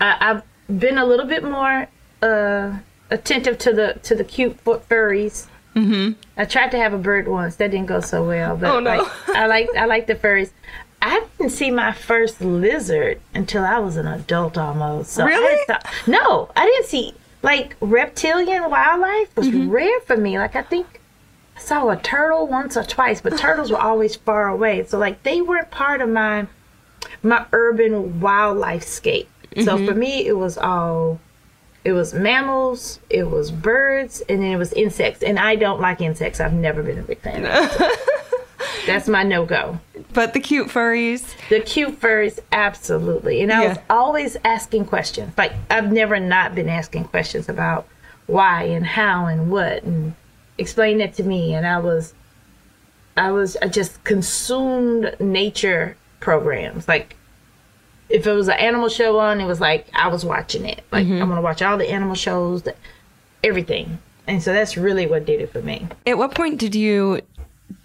[0.00, 1.86] I, I've been a little bit more
[2.22, 2.78] uh,
[3.10, 5.46] attentive to the to the cute foot furries.
[5.74, 6.12] Mm-hmm.
[6.36, 7.56] I tried to have a bird once.
[7.56, 8.56] That didn't go so well.
[8.56, 8.98] But Oh, no.
[8.98, 10.50] like, I like I like the furries.
[11.00, 15.12] I didn't see my first lizard until I was an adult almost.
[15.12, 15.64] So I Really?
[15.66, 19.70] thought- no, I didn't see like reptilian wildlife was Mm-hmm.
[19.70, 20.38] rare for me.
[20.38, 21.00] Like I think
[21.56, 24.84] I saw a turtle once or twice, but turtles were always far away.
[24.84, 26.46] So like they weren't part of my
[27.22, 29.28] my urban wildlife scape.
[29.56, 29.86] So Mm-hmm.
[29.86, 31.20] for me it was all
[31.84, 35.20] it was mammals, it was birds, and then it was insects.
[35.22, 36.38] And I don't like insects.
[36.38, 37.44] I've never been a big fan.
[37.44, 37.82] of.
[38.86, 39.78] That's my no go.
[40.12, 41.34] but the cute furries.
[41.48, 43.40] The cute furries, absolutely.
[43.42, 45.32] And I was always asking questions.
[45.36, 47.86] Like I've never not been asking questions about
[48.26, 50.14] why and how and what and
[50.58, 51.54] explain that to me.
[51.54, 52.14] And I was,
[53.16, 56.88] I was, I just consumed nature programs.
[56.88, 57.16] Like
[58.08, 60.82] if it was an animal show on, it was like I was watching it.
[60.90, 61.22] Like Mm-hmm.
[61.22, 62.76] I'm gonna watch all the animal shows, that,
[63.44, 63.98] everything.
[64.26, 65.86] And so that's really what did it for me.
[66.06, 67.20] At what point did you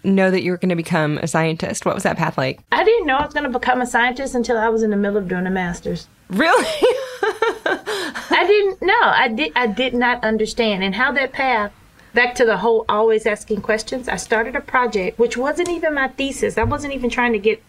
[0.04, 1.84] know that you were going to become a scientist?
[1.84, 2.60] What was that path like?
[2.70, 5.16] I didn't know I was gonna become a scientist until I was in the middle
[5.16, 6.06] of doing a master's.
[6.30, 6.64] Really?
[7.66, 9.00] I didn't know.
[9.02, 9.52] I did.
[9.56, 11.72] I did not understand, and how that path.
[12.14, 14.08] Back to the whole always asking questions.
[14.08, 16.56] I started a project, which wasn't even my thesis.
[16.56, 17.62] I wasn't even trying to get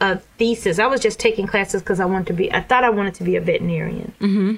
[0.00, 0.78] a thesis.
[0.78, 2.52] I was just taking classes because I wanted to be.
[2.52, 4.54] I thought I wanted to be a veterinarian, mm-hmm.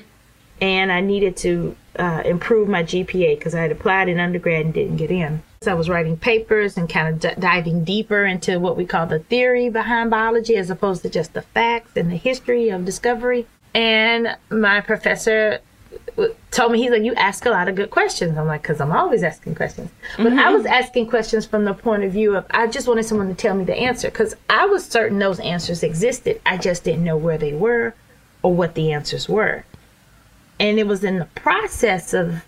[0.61, 4.74] and I needed to uh, improve my GPA because I had applied in undergrad and
[4.74, 5.42] didn't get in.
[5.62, 9.07] So I was writing papers and kind of d- diving deeper into what we call
[9.07, 13.46] the theory behind biology, as opposed to just the facts and the history of discovery.
[13.74, 15.61] And my professor
[16.51, 18.92] told me he's like you ask a lot of good questions i'm like because i'm
[18.92, 20.55] always asking questions but i mm-hmm.
[20.55, 23.55] was asking questions from the point of view of i just wanted someone to tell
[23.55, 27.38] me the answer because i was certain those answers existed i just didn't know where
[27.38, 27.94] they were
[28.42, 29.64] or what the answers were
[30.61, 32.44] and it was in the process of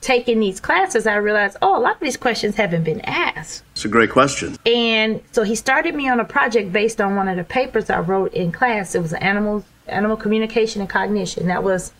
[0.00, 3.84] taking these classes i realized oh a lot of these questions haven't been asked It's
[3.84, 4.56] a great question.
[4.64, 7.98] and so he started me on a project based on one of the papers I
[8.00, 8.94] wrote in class.
[8.94, 11.48] It was animal animal communication and cognition.
[11.48, 11.92] That was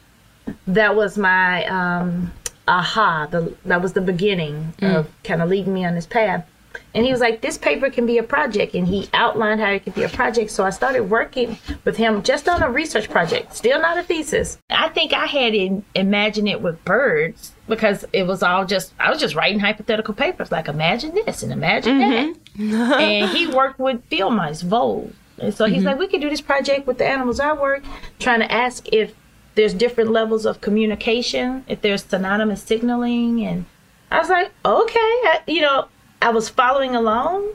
[0.67, 2.33] that was my um,
[2.67, 3.27] aha.
[3.31, 4.95] The, that was the beginning mm.
[4.95, 6.47] of kind of leading me on this path.
[6.95, 9.85] And he was like, "This paper can be a project," and he outlined how it
[9.85, 10.51] could be a project.
[10.51, 14.59] So I started working with him just on a research project, still not a thesis.
[14.71, 19.11] I think I had in, imagined it with birds because it was all just I
[19.11, 22.93] was just writing hypothetical papers, like imagine this and imagine that mm-hmm.
[23.01, 25.13] and he worked with field mice, voles.
[25.41, 25.87] And so he's mm-hmm.
[25.87, 27.85] like, we could do this project with the animals I work,
[28.19, 29.15] trying to ask if
[29.59, 33.45] there's different levels of communication, if there's synonymous signaling.
[33.45, 33.65] And
[34.09, 35.89] I was like, okay, I, you know,
[36.23, 37.55] I was following along.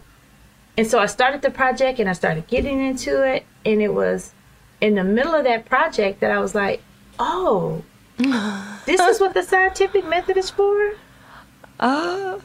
[0.78, 3.46] And so I started the project and I started getting into it.
[3.63, 4.34] And it was
[4.82, 6.82] in the middle of that project that I was like,
[7.20, 7.82] oh,
[8.18, 10.96] this is what the scientific method is for?
[11.80, 12.38] Uh,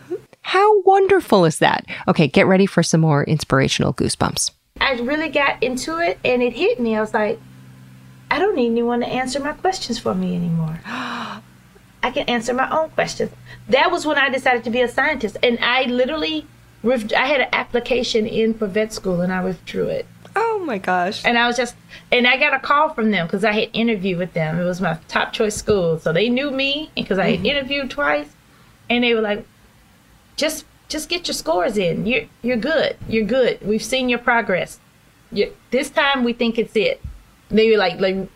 [0.42, 1.84] how wonderful is that?
[2.06, 4.52] Okay, get ready for some more inspirational goosebumps.
[4.80, 6.96] I really got into it and it hit me.
[6.96, 7.40] I was like,
[8.30, 10.80] I don't need anyone to answer my questions for me anymore.
[10.86, 13.32] I can answer my own questions.
[13.68, 15.36] That was when I decided to be a scientist.
[15.42, 16.46] And I literally,
[16.84, 20.06] I had an application in for vet school and I withdrew it.
[20.36, 21.24] Oh my gosh.
[21.24, 21.74] And I was just,
[22.12, 24.58] and I got a call from them because I had interviewed with them.
[24.60, 25.98] It was my top choice school.
[25.98, 27.46] So they knew me because I had mm-hmm.
[27.46, 28.28] interviewed twice.
[28.88, 29.44] And they were like,
[30.36, 32.06] just, just get your scores in.
[32.06, 32.96] You're, you're good.
[33.08, 33.60] You're good.
[33.60, 34.78] We've seen your progress.
[35.32, 37.02] You, this time we think it's it.
[37.50, 38.28] They were like, like,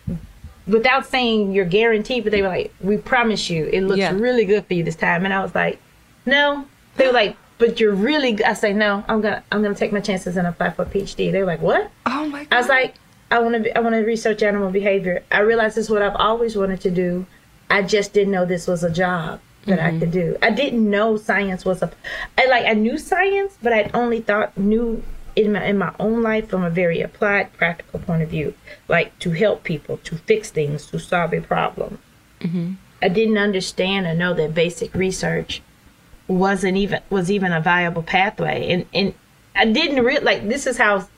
[0.67, 4.13] without saying you're guaranteed, but they were like, we promise you, it looks Yeah.
[4.13, 5.25] really good for you this time.
[5.25, 5.79] And I was like,
[6.25, 6.67] no.
[6.97, 8.33] They were like, but you're really.
[8.33, 8.47] Good.
[8.47, 9.05] I say no.
[9.09, 11.33] I'm gonna, I'm gonna take my chances and apply for a PhD.
[11.33, 11.91] They were like, what?
[12.07, 12.55] Oh my God.
[12.55, 12.95] I was like,
[13.31, 15.25] I want to, I want to research animal behavior.
[15.31, 17.27] I realized this is what I've always wanted to do.
[17.71, 20.33] I just didn't know this was a job that I could mm-hmm.
[20.33, 20.37] do.
[20.43, 21.91] I didn't know science was a,
[22.37, 25.03] I like, I knew science, but I only thought knew
[25.35, 28.55] in my in my own life from a very applied, practical point of view,
[28.89, 31.99] like to help people, to fix things, to solve a problem.
[32.41, 32.73] Mm-hmm.
[33.01, 35.63] I didn't understand or know that basic research
[36.29, 39.15] wasn't even was even a viable pathway, and and
[39.57, 41.09] I didn't re- like this is how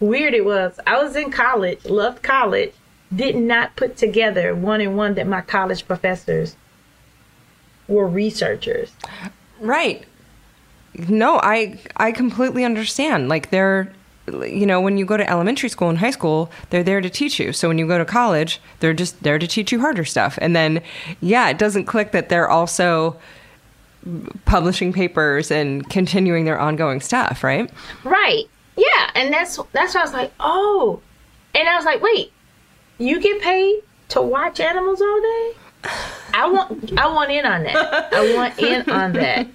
[0.00, 0.78] weird it was.
[0.86, 2.72] I was in college, loved college,
[3.14, 6.56] did not put together one and one that my college professors
[7.88, 8.92] were researchers.
[9.60, 10.04] Right.
[11.08, 13.28] No, I I completely understand.
[13.28, 13.92] Like they're
[14.46, 17.40] you know, when you go to elementary school and high school, they're there to teach
[17.40, 17.52] you.
[17.52, 20.38] So when you go to college, they're just there to teach you harder stuff.
[20.42, 20.82] And then
[21.20, 23.16] yeah, it doesn't click that they're also
[24.44, 27.70] publishing papers and continuing their ongoing stuff, right?
[28.04, 28.44] Right.
[28.76, 31.00] Yeah, and that's that's why I was like, oh,
[31.54, 32.32] and I was like, wait,
[32.98, 35.52] you get paid to watch animals all day?
[35.84, 38.12] I want I want in on that.
[38.12, 39.46] I want in on that.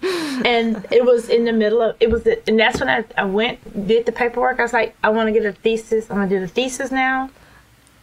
[0.46, 3.26] And it was in the middle of it was the, and that's when I, I
[3.26, 4.60] went did the paperwork.
[4.60, 6.10] I was like, I want to get a thesis.
[6.10, 7.30] I'm gonna do the thesis now.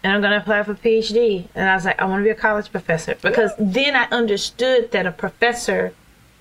[0.03, 1.47] And I'm gonna apply for PhD.
[1.55, 4.93] And I was like, I want to be a college professor because then I understood
[4.93, 5.93] that a professor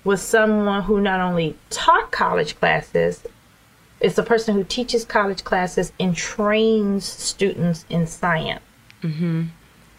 [0.04, 3.22] was someone who not only taught college classes,
[4.00, 8.62] it's a person who teaches college classes and trains students in science.
[9.02, 9.44] Mm-hmm.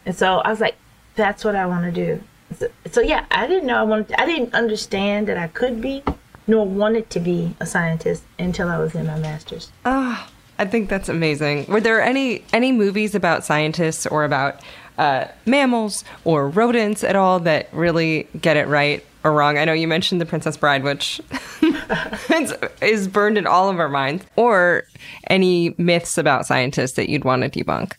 [0.06, 0.76] And so I was like,
[1.22, 2.24] that's what I want to do.
[2.58, 4.14] So, so yeah, I didn't know I wanted.
[4.18, 6.04] I didn't understand that I could be,
[6.48, 9.72] nor wanted to be a scientist until I was in my master's.
[9.86, 11.66] Ah, I think that's amazing.
[11.68, 14.62] Were there any any movies about scientists or about
[14.98, 19.58] uh, mammals or rodents at all that really get it right or wrong?
[19.58, 21.22] I know you mentioned The Princess Bride, which
[22.82, 24.26] is burned in all of our minds.
[24.36, 24.84] Or
[25.30, 27.94] any myths about scientists that you'd want to debunk?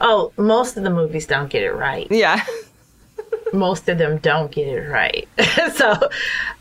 [0.00, 2.06] Oh, most of the movies don't get it right.
[2.10, 2.44] Yeah.
[3.52, 5.28] most of them don't get it right.
[5.74, 6.08] so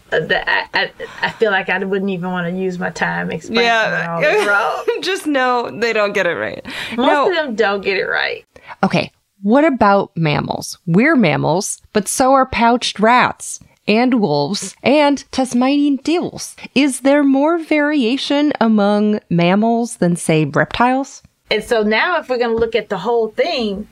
[0.10, 0.92] the, I, I,
[1.22, 4.08] I feel like I wouldn't even want to use my time explaining yeah.
[4.10, 4.86] all is wrong.
[5.02, 6.66] Just know they don't get it right.
[6.96, 7.30] Most no.
[7.30, 8.46] of them don't get it right.
[8.84, 10.78] Okay, what about mammals?
[10.86, 16.56] We're mammals, but so are pouched rats and wolves and Tasmanian devils.
[16.76, 21.24] Is there more variation among mammals than, say, reptiles?
[21.52, 23.88] And so now, if we're going to look at the whole thing,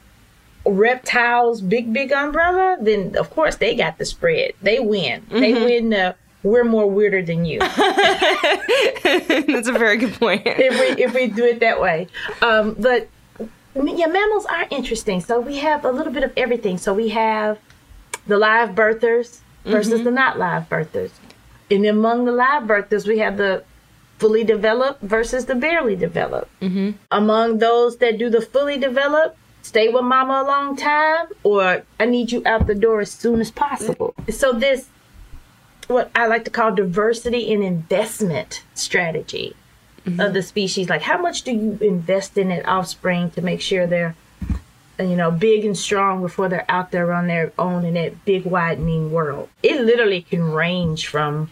[0.65, 4.53] reptiles, big, big umbrella, then of course they got the spread.
[4.61, 5.21] They win.
[5.21, 5.39] Mm-hmm.
[5.39, 7.59] They win the we're more weirder than you.
[9.03, 10.43] That's a very good point.
[10.45, 12.07] if we if we do it that way,
[12.41, 13.07] um, but
[13.75, 15.19] yeah, mammals are interesting.
[15.19, 16.77] So we have a little bit of everything.
[16.77, 17.59] So we have
[18.27, 20.03] the live birthers versus mm-hmm.
[20.03, 21.11] the not live birthers,
[21.69, 23.63] and among the live birthers, we have the
[24.17, 26.49] fully developed versus the barely developed.
[26.61, 26.91] Mm-hmm.
[27.11, 32.05] Among those that do the fully developed, stay with mama a long time, or I
[32.05, 34.15] need you out the door as soon as possible.
[34.29, 34.87] So this,
[35.87, 39.55] what I like to call diversity and investment strategy
[40.05, 40.19] mm-hmm.
[40.19, 40.89] of the species.
[40.89, 44.15] Like, how much do you invest in an offspring to make sure they're
[44.99, 48.45] you know, big and strong before they're out there on their own in that big
[48.45, 49.49] widening world.
[49.61, 51.51] It literally can range from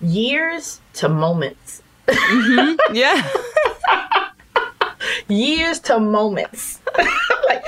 [0.00, 1.82] years to moments.
[2.06, 2.76] Mm-hmm.
[2.94, 3.28] Yeah.
[5.28, 6.80] years to moments.
[7.46, 7.64] like,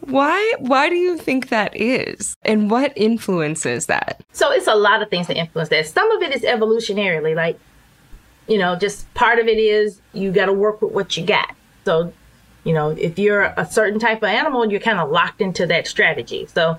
[0.00, 2.36] why why do you think that is?
[2.44, 4.22] And what influences that?
[4.32, 5.86] So it's a lot of things that influence that.
[5.86, 7.58] Some of it is evolutionarily like
[8.50, 11.54] you know, just part of it is you got to work with what you got.
[11.84, 12.12] So,
[12.64, 15.86] you know, if you're a certain type of animal, you're kind of locked into that
[15.86, 16.46] strategy.
[16.52, 16.76] So,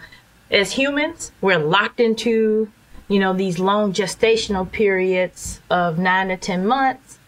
[0.52, 2.69] as humans, we're locked into
[3.12, 7.19] you know, these long gestational periods of nine to 10 months.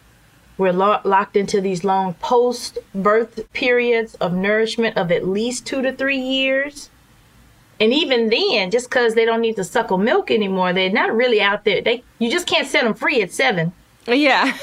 [0.56, 5.82] We're lo- locked into these long post birth periods of nourishment of at least two
[5.82, 6.88] to three years.
[7.80, 11.42] And even then, just because they don't need to suckle milk anymore, they're not really
[11.42, 11.82] out there.
[11.82, 13.72] They You just can't set them free at seven.
[14.06, 14.56] Yeah.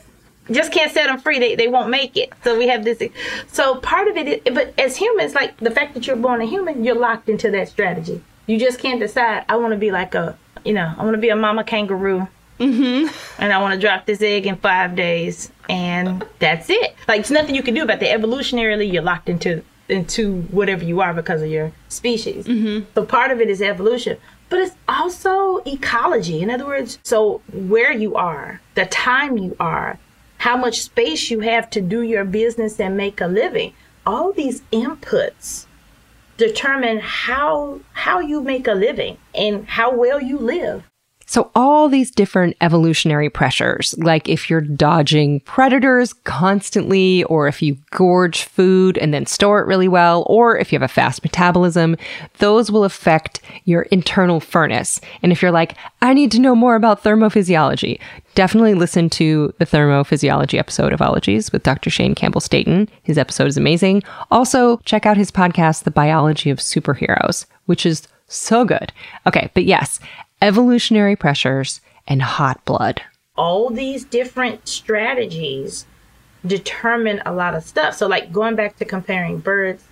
[0.50, 1.38] just can't set them free.
[1.38, 2.32] They, they won't make it.
[2.44, 3.02] So we have this.
[3.46, 6.44] So part of it, is, but as humans, like the fact that you're born a
[6.44, 8.22] human, you're locked into that strategy.
[8.46, 10.36] You just can't decide, I want to be like a
[10.66, 12.28] you know, I want to be a mama kangaroo.
[12.58, 13.42] Mm-hmm.
[13.42, 16.94] And I want to drop this egg in five days, and that's it.
[17.06, 18.18] Like, there's nothing you can do about that.
[18.18, 22.46] Evolutionarily, you're locked into into whatever you are because of your species.
[22.46, 22.86] Mm-hmm.
[22.94, 24.18] So part of it is evolution,
[24.48, 26.42] but it's also ecology.
[26.42, 29.98] In other words, so where you are, the time you are,
[30.38, 33.74] how much space you have to do your business and make a living.
[34.04, 35.65] All these inputs
[36.36, 40.84] determine how how you make a living and how well you live.
[41.28, 47.76] So all these different evolutionary pressures, like if you're dodging predators constantly, or if you
[47.90, 51.96] gorge food and then store it really well, or if you have a fast metabolism,
[52.38, 55.00] those will affect your internal furnace.
[55.20, 58.00] And if you're like, I need to know more about thermophysiology,
[58.36, 61.90] definitely listen to the thermophysiology episode of Ologies with Dr.
[61.90, 62.88] Shane Campbell Staton.
[63.02, 64.04] His episode is amazing.
[64.30, 68.92] Also, check out his podcast, The Biology of Superheroes, which is so good.
[69.26, 70.00] Okay, but yes,
[70.42, 73.02] evolutionary pressures and hot blood.
[73.36, 75.86] all these different strategies
[76.46, 77.94] determine a lot of stuff.
[77.94, 79.84] So, like going back to comparing birds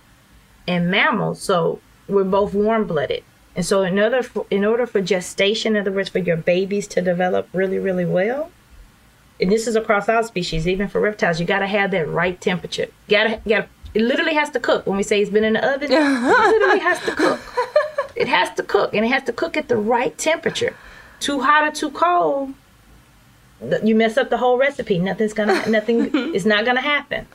[0.67, 3.23] and mammals, so we're both warm blooded.
[3.55, 6.87] And so, in order, for, in order for gestation, in other words, for your babies
[6.89, 8.51] to develop really, really well,
[9.39, 12.39] and this is across all species, even for reptiles, you got to have that right
[12.39, 12.87] temperature.
[13.09, 14.87] Got to, got to, it literally has to cook.
[14.87, 17.39] When we say it's been in the oven, it literally has to cook.
[18.15, 20.75] It has to cook, and it has to cook at the right temperature.
[21.19, 22.53] Too hot or too cold,
[23.83, 24.99] you mess up the whole recipe.
[24.99, 27.27] Nothing's gonna, nothing is not gonna happen.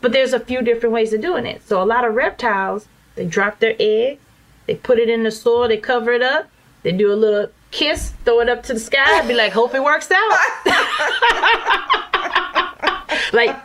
[0.00, 1.66] But there's a few different ways of doing it.
[1.66, 4.18] So a lot of reptiles, they drop their egg,
[4.66, 6.48] they put it in the soil, they cover it up,
[6.82, 9.74] they do a little kiss, throw it up to the sky, and be like, hope
[9.74, 10.38] it works out.
[13.32, 13.56] like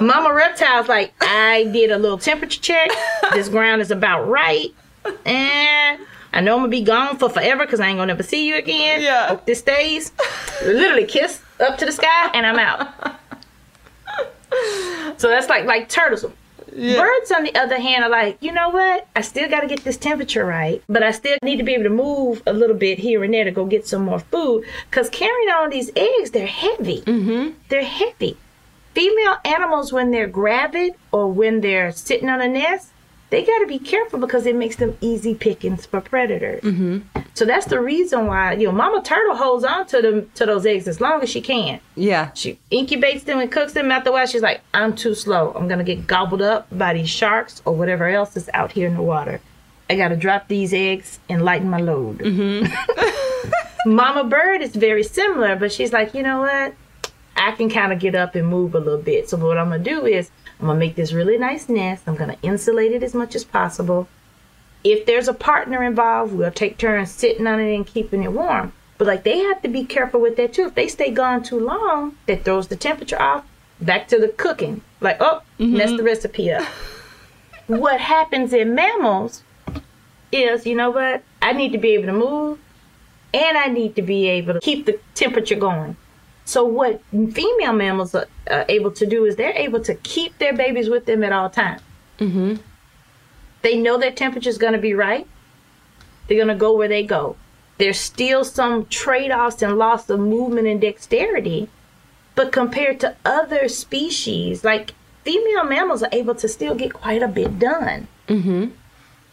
[0.00, 2.90] Mama reptiles, like I did a little temperature check.
[3.32, 4.72] This ground is about right,
[5.24, 6.00] and
[6.32, 8.56] I know I'm gonna be gone for forever because I ain't gonna never see you
[8.56, 9.00] again.
[9.02, 9.28] Yeah.
[9.28, 10.12] Hope this stays.
[10.62, 13.20] Literally kiss up to the sky, and I'm out.
[15.18, 16.24] So that's like like turtles.
[16.72, 19.06] Birds, on the other hand, are like, you know what?
[19.16, 21.84] I still got to get this temperature right, but I still need to be able
[21.84, 24.64] to move a little bit here and there to go get some more food.
[24.90, 27.00] Because carrying on these eggs, they're heavy.
[27.02, 27.56] Mm-hmm.
[27.70, 28.36] They're heavy.
[28.94, 32.90] Female animals, when they're gravid or when they're sitting on a nest,
[33.30, 36.62] they got to be careful because it makes them easy pickings for predators.
[36.62, 37.20] Mm-hmm.
[37.34, 40.64] So that's the reason why you know Mama Turtle holds on to them to those
[40.64, 41.80] eggs as long as she can.
[41.96, 42.30] Yeah.
[42.34, 43.90] She incubates them and cooks them.
[43.90, 45.52] After a while, she's like, I'm too slow.
[45.54, 48.86] I'm going to get gobbled up by these sharks or whatever else is out here
[48.86, 49.40] in the water.
[49.88, 52.20] I got to drop these eggs and lighten my load.
[53.86, 56.74] Mama Bird is very similar, but she's like, you know what?
[57.36, 59.28] I can kind of get up and move a little bit.
[59.28, 62.04] So, what I'm going to do is, I'm to make this really nice nest.
[62.06, 64.08] I'm to insulate it as much as possible.
[64.84, 68.72] If there's a partner involved, we'll take turns sitting on it and keeping it warm.
[68.98, 70.66] But like they have to be careful with that too.
[70.66, 73.44] If they stay gone too long, that throws the temperature off.
[73.80, 74.80] Back to the cooking.
[75.00, 75.76] Like, oh, mm-hmm.
[75.76, 76.66] mess the recipe up.
[77.66, 79.42] what happens in mammals
[80.32, 81.22] is, you know what?
[81.42, 82.58] I need to be able to move
[83.34, 85.96] and I need to be able to keep the temperature going.
[86.46, 90.54] So what female mammals are uh, able to do is they're able to keep their
[90.54, 91.82] babies with them at all times.
[93.62, 95.26] They know their temperature is going to be right.
[96.26, 97.36] They're going to go where they go.
[97.78, 101.68] There's still some trade-offs and loss of movement and dexterity,
[102.36, 104.94] but compared to other species, like
[105.24, 108.06] female mammals are able to still get quite a bit done.
[108.28, 108.66] Mm-hmm.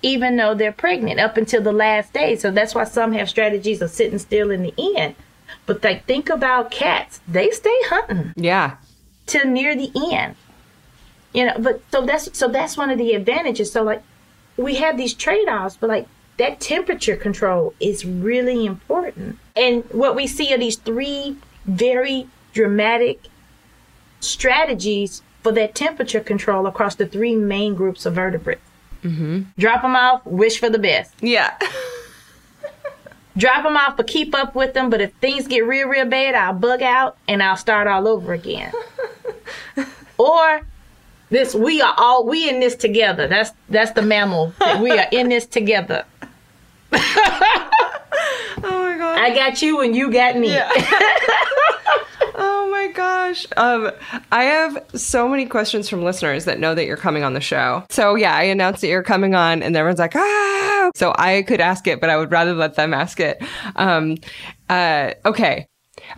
[0.01, 2.35] Even though they're pregnant up until the last day.
[2.35, 5.15] So that's why some have strategies of sitting still in the end.
[5.65, 7.21] But like think about cats.
[7.27, 8.75] They stay hunting Yeah.
[9.25, 10.35] till near the end.
[11.33, 13.71] You know, but so that's so that's one of the advantages.
[13.71, 14.03] So like
[14.57, 16.07] we have these trade-offs, but like
[16.37, 19.37] that temperature control is really important.
[19.55, 23.19] And what we see are these three very dramatic
[24.19, 28.61] strategies for that temperature control across the three main groups of vertebrates.
[29.03, 29.41] Mm-hmm.
[29.57, 31.13] Drop them off, wish for the best.
[31.21, 31.57] Yeah.
[33.35, 34.89] Drop them off, but keep up with them.
[34.89, 38.33] But if things get real, real bad, I'll bug out and I'll start all over
[38.33, 38.71] again.
[40.17, 40.61] or
[41.29, 43.27] this, we are all we in this together.
[43.27, 44.53] That's that's the mammal.
[44.79, 46.05] We are in this together.
[48.65, 49.19] Oh my god.
[49.19, 50.57] I got you and you got me.
[52.35, 53.45] Oh my gosh.
[53.57, 53.91] Um,
[54.31, 57.83] I have so many questions from listeners that know that you're coming on the show.
[57.89, 60.89] So yeah, I announced that you're coming on and everyone's like, ah.
[60.95, 63.41] So I could ask it, but I would rather let them ask it.
[63.75, 64.17] Um,
[64.69, 65.67] uh, okay.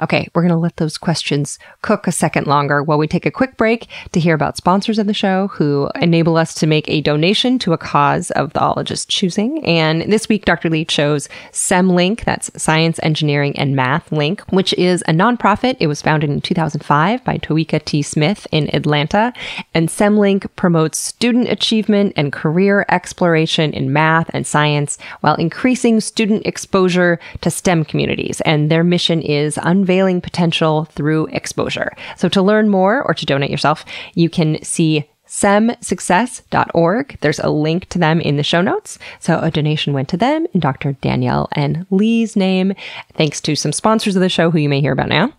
[0.01, 3.31] Okay, we're going to let those questions cook a second longer while we take a
[3.31, 7.01] quick break to hear about sponsors of the show who enable us to make a
[7.01, 9.63] donation to a cause of the ologist's choosing.
[9.65, 10.69] And this week, Dr.
[10.69, 15.75] Lee chose SEMLink, that's Science, Engineering, and Math Link, which is a nonprofit.
[15.79, 18.01] It was founded in 2005 by Tokiwa T.
[18.01, 19.33] Smith in Atlanta.
[19.73, 26.45] And SEMLink promotes student achievement and career exploration in math and science while increasing student
[26.45, 28.39] exposure to STEM communities.
[28.41, 31.91] And their mission is unveiling potential through exposure.
[32.17, 37.17] So to learn more or to donate yourself, you can see semsuccess.org.
[37.21, 38.99] There's a link to them in the show notes.
[39.19, 40.93] So a donation went to them in Dr.
[40.93, 41.85] Danielle N.
[41.89, 42.73] Lee's name.
[43.13, 45.33] Thanks to some sponsors of the show who you may hear about now.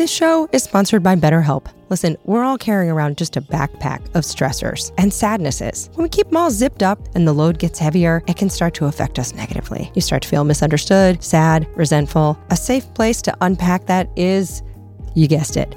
[0.00, 1.66] This show is sponsored by BetterHelp.
[1.90, 5.90] Listen, we're all carrying around just a backpack of stressors and sadnesses.
[5.92, 8.72] When we keep them all zipped up and the load gets heavier, it can start
[8.76, 9.92] to affect us negatively.
[9.94, 12.38] You start to feel misunderstood, sad, resentful.
[12.48, 14.62] A safe place to unpack that is,
[15.14, 15.76] you guessed it,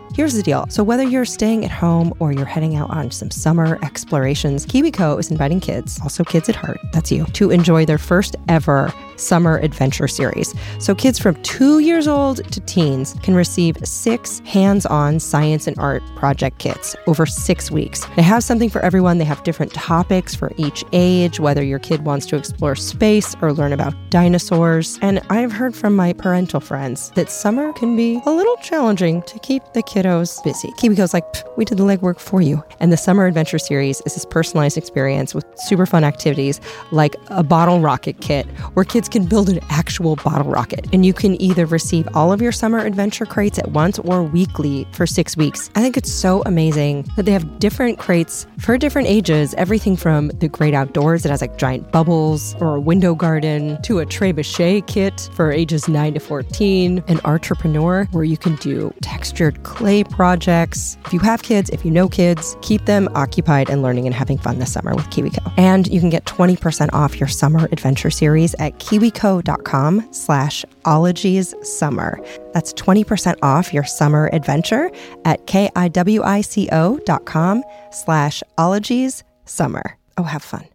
[0.13, 0.65] Here's the deal.
[0.67, 5.17] So, whether you're staying at home or you're heading out on some summer explorations, KiwiCo
[5.17, 9.57] is inviting kids, also kids at heart, that's you, to enjoy their first ever summer
[9.59, 10.53] adventure series.
[10.79, 15.79] So, kids from two years old to teens can receive six hands on science and
[15.79, 18.05] art project kits over six weeks.
[18.17, 19.17] They have something for everyone.
[19.17, 23.53] They have different topics for each age, whether your kid wants to explore space or
[23.53, 24.99] learn about dinosaurs.
[25.01, 29.39] And I've heard from my parental friends that summer can be a little challenging to
[29.39, 30.69] keep the kiddos busy.
[30.73, 31.25] KiwiCo's like,
[31.57, 32.63] we did the legwork for you.
[32.79, 36.59] And the Summer Adventure Series is this personalized experience with super fun activities
[36.91, 40.87] like a bottle rocket kit where kids can build an actual bottle rocket.
[40.93, 44.87] And you can either receive all of your summer adventure crates at once or weekly
[44.93, 45.69] for six weeks.
[45.75, 50.29] I think it's so amazing that they have different crates for different ages, everything from
[50.29, 54.87] the great outdoors that has like giant bubbles or a window garden to a trebuchet
[54.87, 60.97] kit for ages 9 to 14, an entrepreneur where you can do textured clay projects.
[61.05, 64.37] If you have kids, if you know kids, keep them occupied and learning and having
[64.37, 65.53] fun this summer with KiwiCo.
[65.57, 71.53] And you can get 20% off your summer adventure series at Kiwi kiwico.com slash ologies
[71.61, 72.19] summer.
[72.53, 74.91] That's 20% off your summer adventure
[75.25, 79.97] at K-I-W-I-C-O dot com slash ologies summer.
[80.17, 80.65] Oh, have fun.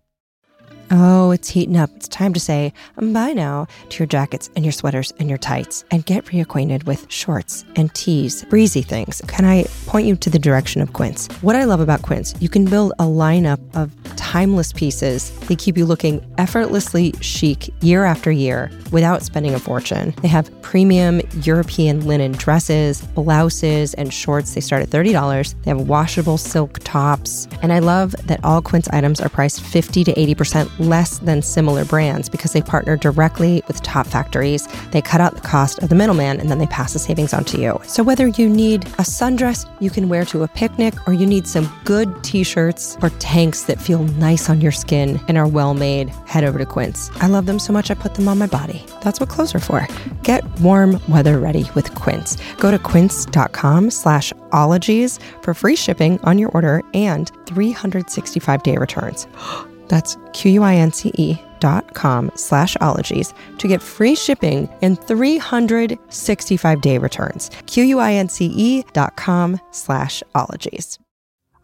[0.91, 1.91] Oh, it's heating up.
[1.97, 5.84] It's time to say bye now to your jackets and your sweaters and your tights
[5.91, 9.20] and get reacquainted with shorts and tees, breezy things.
[9.26, 11.26] Can I point you to the direction of Quince?
[11.43, 15.30] What I love about Quince, you can build a lineup of timeless pieces.
[15.41, 20.14] They keep you looking effortlessly chic year after year without spending a fortune.
[20.22, 24.55] They have premium European linen dresses, blouses, and shorts.
[24.55, 25.55] They start at $30.
[25.62, 27.49] They have washable silk tops.
[27.62, 31.85] And I love that all Quince items are priced 50 to 80% less than similar
[31.85, 34.68] brands because they partner directly with top factories.
[34.91, 37.45] They cut out the cost of the middleman and then they pass the savings on
[37.45, 37.81] to you.
[37.85, 41.47] So whether you need a sundress you can wear to a picnic or you need
[41.47, 46.11] some good t-shirts or tanks that feel nice on your skin and are well made,
[46.27, 47.11] head over to Quince.
[47.16, 48.85] I love them so much I put them on my body.
[49.03, 49.87] That's what clothes are for.
[50.22, 52.37] Get warm weather ready with Quince.
[52.59, 59.27] Go to quince.com slash ologies for free shipping on your order and 365 day returns.
[59.89, 67.51] That's Q-U-I-N-C-E dot com slash ologies to get free shipping and 365 day returns.
[67.66, 70.99] Q-U-I-N-C-E dot com slash ologies.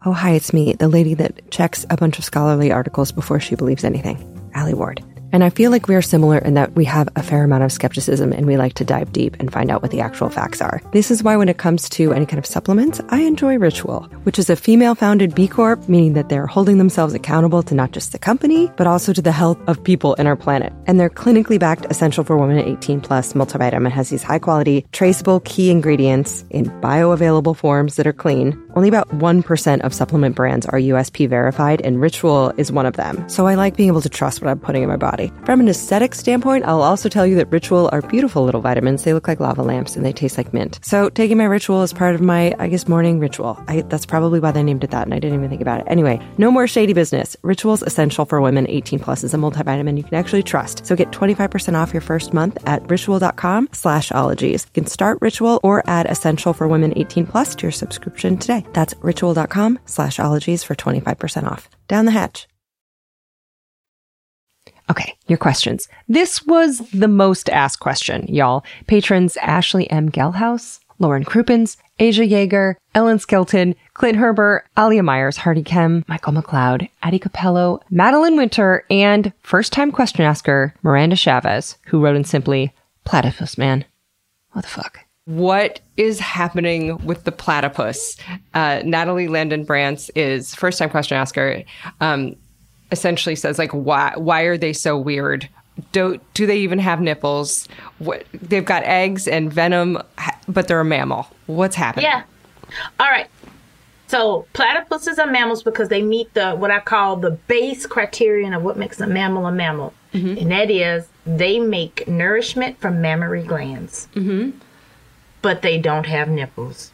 [0.05, 3.55] Oh, hi, it's me, the lady that checks a bunch of scholarly articles before she
[3.55, 4.17] believes anything.
[4.53, 5.01] Allie Ward.
[5.33, 7.71] And I feel like we are similar in that we have a fair amount of
[7.71, 10.79] skepticism and we like to dive deep and find out what the actual facts are.
[10.91, 14.37] This is why when it comes to any kind of supplements, I enjoy Ritual, which
[14.37, 18.11] is a female founded B Corp, meaning that they're holding themselves accountable to not just
[18.11, 20.71] the company, but also to the health of people in our planet.
[20.85, 25.39] And their clinically backed essential for women 18 plus multivitamin has these high quality, traceable
[25.39, 28.55] key ingredients in bioavailable forms that are clean.
[28.75, 33.27] Only about 1% of supplement brands are USP verified, and Ritual is one of them.
[33.29, 35.22] So I like being able to trust what I'm putting in my body.
[35.45, 39.03] From an aesthetic standpoint, I'll also tell you that Ritual are beautiful little vitamins.
[39.03, 40.79] They look like lava lamps and they taste like mint.
[40.83, 43.61] So taking my Ritual is part of my, I guess, morning ritual.
[43.67, 45.87] I, that's probably why they named it that, and I didn't even think about it.
[45.89, 47.35] Anyway, no more shady business.
[47.41, 50.85] Ritual's essential for women 18 plus is a multivitamin you can actually trust.
[50.85, 54.65] So get 25% off your first month at ritual.com slash ologies.
[54.65, 58.65] You can start Ritual or add essential for women 18 plus to your subscription today.
[58.73, 61.69] That's ritual.com slash ologies for 25% off.
[61.87, 62.47] Down the hatch.
[64.89, 65.87] Okay, your questions.
[66.07, 68.65] This was the most asked question, y'all.
[68.87, 70.09] Patrons Ashley M.
[70.09, 76.89] Gelhaus, Lauren Krupins, Asia Yeager, Ellen Skelton, Clint Herbert, Alia Myers, Hardy Kem, Michael McLeod,
[77.01, 82.73] Addie Capello, Madeline Winter, and first time question asker Miranda Chavez, who wrote in simply,
[83.05, 83.85] Platypus Man.
[84.51, 84.99] What the fuck?
[85.25, 88.17] What is happening with the platypus?
[88.53, 91.63] Uh, Natalie Landon Brantz is first time question asker.
[92.01, 92.35] Um,
[92.93, 95.49] essentially says like why why are they so weird
[95.91, 97.67] do do they even have nipples
[97.99, 99.97] what they've got eggs and venom
[100.47, 102.23] but they're a mammal what's happening Yeah.
[102.99, 103.27] All right.
[104.07, 108.63] So platypuses are mammals because they meet the what I call the base criterion of
[108.63, 114.07] what makes a mammal a mammal, and that is they make nourishment from mammary glands.
[114.15, 114.57] Mm-hmm.
[115.41, 116.91] But they don't have nipples.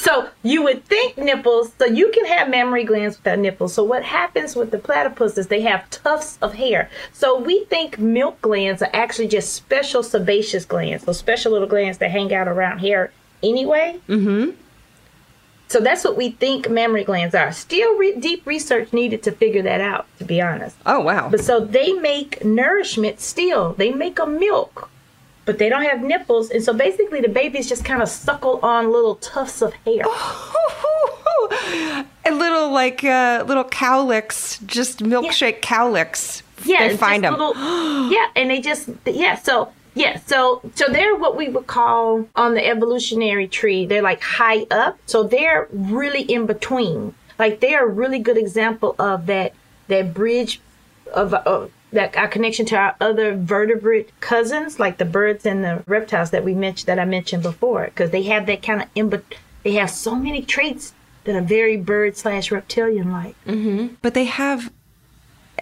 [0.00, 3.74] So you would think nipples, so you can have mammary glands without nipples.
[3.74, 6.88] So what happens with the platypus is they have tufts of hair.
[7.12, 11.98] So we think milk glands are actually just special sebaceous glands, those special little glands
[11.98, 14.00] that hang out around hair anyway.
[14.08, 14.52] Mm-hmm.
[15.68, 17.52] So that's what we think mammary glands are.
[17.52, 20.76] Still re- deep research needed to figure that out, to be honest.
[20.86, 23.74] oh wow But so they make nourishment still.
[23.74, 24.88] They make a milk,
[25.50, 26.48] but they don't have nipples.
[26.50, 30.04] And so basically the babies just kind of suckle on little tufts of hair.
[32.24, 37.56] a little like uh, little cowlicks just milkshake cowlicks Yeah, they find them little-
[38.12, 39.34] yeah, and they just yeah.
[39.34, 43.86] So yeah, so so they're what we would call on the evolutionary tree.
[43.86, 47.12] They're like high up, so they're really in between.
[47.40, 49.52] Like they're a really good example of that
[49.88, 50.60] that bridge
[51.12, 51.34] of.
[51.34, 56.30] of that our connection to our other vertebrate cousins, like the birds and the reptiles
[56.30, 59.10] that we mentioned that I mentioned before, because they have that kind of in,
[59.62, 60.92] they have so many traits
[61.24, 63.34] that are very bird slash reptilian like.
[63.44, 63.94] Mm-hmm.
[64.02, 64.72] but they have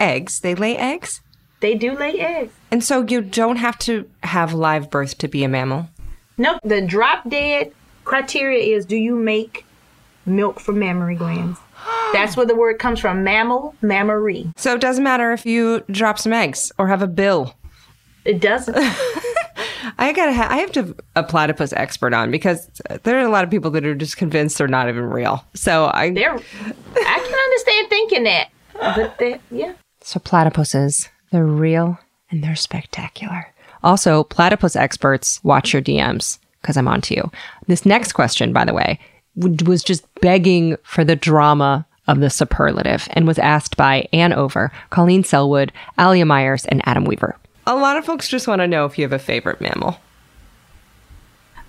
[0.00, 1.20] eggs they lay eggs
[1.60, 2.52] They do lay eggs.
[2.70, 5.88] and so you don't have to have live birth to be a mammal
[6.40, 6.60] Nope.
[6.62, 7.72] The drop dead
[8.04, 9.66] criteria is do you make
[10.24, 11.58] milk from mammary glands?
[12.12, 14.50] That's where the word comes from mammal, mammary.
[14.56, 17.54] so it doesn't matter if you drop some eggs or have a bill
[18.24, 18.76] It doesn't.
[20.00, 20.32] I gotta.
[20.32, 22.68] Ha- I have to a platypus expert on because
[23.02, 25.44] there are a lot of people that are just convinced they're not even real.
[25.54, 26.10] So I.
[26.10, 28.48] They're, I can understand thinking that.
[28.74, 29.72] But they, yeah.
[30.02, 31.98] So platypuses, they're real
[32.30, 33.46] and they're spectacular.
[33.82, 37.30] Also, platypus experts, watch your DMs because I'm on to you.
[37.66, 38.98] This next question, by the way,
[39.38, 44.32] w- was just begging for the drama of the superlative and was asked by Ann
[44.32, 47.36] Over, Colleen Selwood, Alia Myers, and Adam Weaver.
[47.66, 50.00] A lot of folks just want to know if you have a favorite mammal.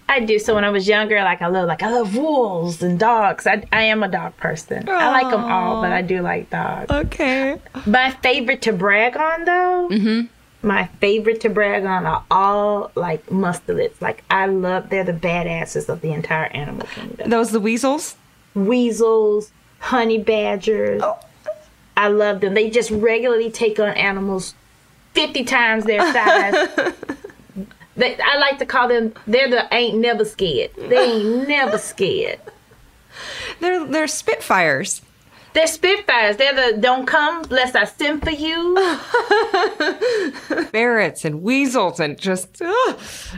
[0.08, 0.40] I do.
[0.40, 3.46] So when I was younger, like I love, like I love wolves and dogs.
[3.46, 4.90] I, I am a dog person.
[4.90, 6.90] I like them all, but I do like dogs.
[6.90, 7.60] Okay.
[7.86, 10.68] My favorite to brag on, though, Mm-hmm.
[10.68, 14.02] my favorite to brag on are all like mustelids.
[14.02, 17.30] Like I love, they're the badasses of the entire animal kingdom.
[17.30, 18.16] Those the weasels?
[18.56, 21.02] Weasels, honey badgers.
[21.04, 21.20] Oh.
[21.98, 22.54] I love them.
[22.54, 24.56] They just regularly take on animals
[25.14, 26.70] 50 times their size.
[27.98, 30.72] they, I like to call them, they're the ain't never scared.
[30.78, 32.40] They ain't never scared.
[33.60, 35.02] They're they're spitfires.
[35.60, 36.38] They're spitfires.
[36.38, 38.78] They're the don't come lest I send for you.
[40.72, 42.62] ferrets and weasels and just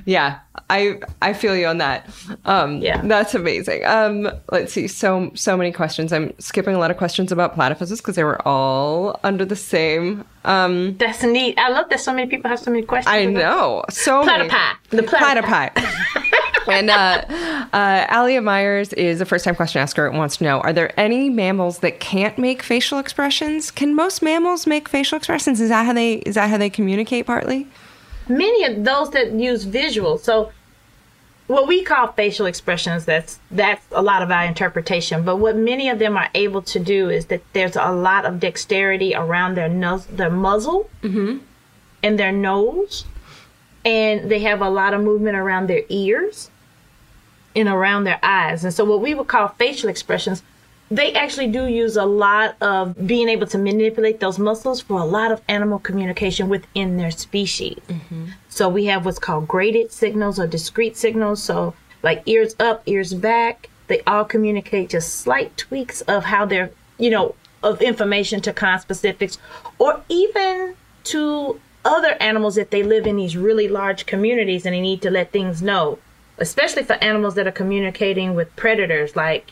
[0.05, 2.07] yeah i i feel you on that
[2.45, 3.01] um Yeah.
[3.03, 7.32] that's amazing um let's see so so many questions i'm skipping a lot of questions
[7.32, 11.57] about platypuses because they were all under the same um That's neat.
[11.57, 13.13] I love that so many people have so many questions.
[13.13, 14.76] i know so many Platypi.
[14.89, 15.72] The platypi.
[15.74, 16.32] platypi
[16.68, 17.24] and uh
[17.74, 20.91] uh alia myers is a first time question asker and wants to know are there
[20.99, 23.72] any mammals that can't make facial expressions?
[23.72, 25.59] Can most mammals make facial expressions?
[25.59, 27.68] Is that how they is that how they communicate partly?
[28.28, 30.18] Many of those that use visual.
[30.18, 30.51] So
[31.47, 35.24] what we call facial expressions, that's that's a lot of our interpretation.
[35.24, 38.39] But what many of them are able to do is that there's a lot of
[38.39, 40.89] dexterity around their nose, their muzzle,
[42.03, 43.05] and their nose,
[43.84, 46.51] and they have a lot of movement around their ears
[47.56, 48.64] and around their eyes.
[48.64, 50.43] And so what we would call facial expressions
[50.91, 55.06] they actually do use a lot of being able to manipulate those muscles for a
[55.06, 57.80] lot of animal communication within their species.
[57.88, 58.26] Mm-hmm.
[58.49, 61.41] So we have what's called graded signals or discrete signals.
[61.41, 61.74] So
[62.04, 67.10] like ears up, ears back, they all communicate just slight tweaks of how they're, you
[67.10, 69.38] know, of information to conspecifics
[69.80, 70.76] or even
[71.06, 75.10] to other animals if they live in these really large communities and they need to
[75.10, 75.99] let things know,
[76.38, 79.51] especially for animals that are communicating with predators like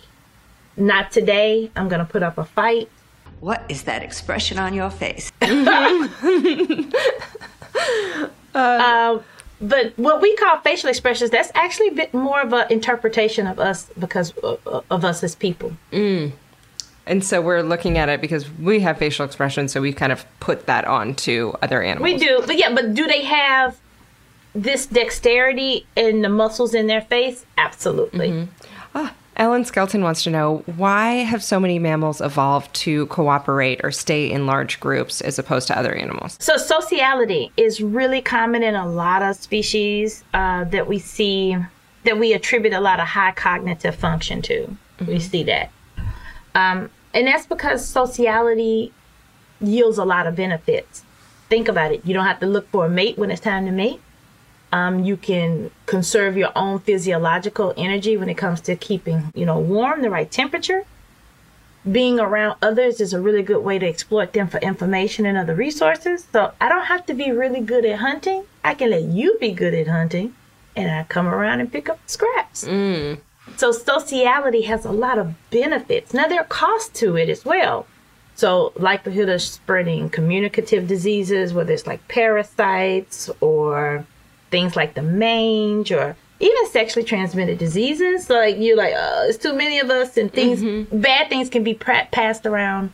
[0.77, 2.89] not today, I'm going to put up a fight.
[3.39, 5.31] What is that expression on your face?
[8.55, 9.19] Uh,
[9.61, 13.59] but what we call facial expressions, that's actually a bit more of an interpretation of
[13.59, 15.73] us because of, of us as people.
[17.05, 20.25] And so we're looking at it because we have facial expressions, so we kind of
[20.39, 22.11] put that on to other animals.
[22.11, 23.77] We do, but yeah, but do they have
[24.53, 27.45] this dexterity in the muscles in their face?
[27.57, 28.47] Absolutely.
[29.39, 34.29] Ellen Skelton wants to know why have so many mammals evolved to cooperate or stay
[34.29, 36.35] in large groups as opposed to other animals?
[36.41, 41.57] So sociality is really common in a lot of species uh, that we see
[42.03, 44.75] that we attribute a lot of high cognitive function to.
[45.07, 45.71] We see that,
[46.53, 48.91] um, and that's because sociality
[49.61, 51.03] yields a lot of benefits.
[51.47, 52.05] Think about it.
[52.05, 54.01] You don't have to look for a mate when it's time to mate.
[54.71, 59.59] Um, you can conserve your own physiological energy when it comes to keeping, you know,
[59.59, 60.85] warm, the right temperature.
[61.89, 65.55] Being around others is a really good way to exploit them for information and other
[65.55, 66.27] resources.
[66.31, 68.43] So I don't have to be really good at hunting.
[68.63, 70.35] I can let you be good at hunting,
[70.75, 72.67] and I come around and pick up scraps.
[73.57, 76.13] So sociality has a lot of benefits.
[76.13, 77.87] Now there are costs to it as well.
[78.35, 84.05] So likelihood of spreading communicative diseases, whether it's like parasites or
[84.51, 88.25] things like the mange or even sexually transmitted diseases.
[88.25, 90.99] So like you're like, oh, it's too many of us, and things, mm-hmm.
[91.01, 92.91] bad things can be pra- passed around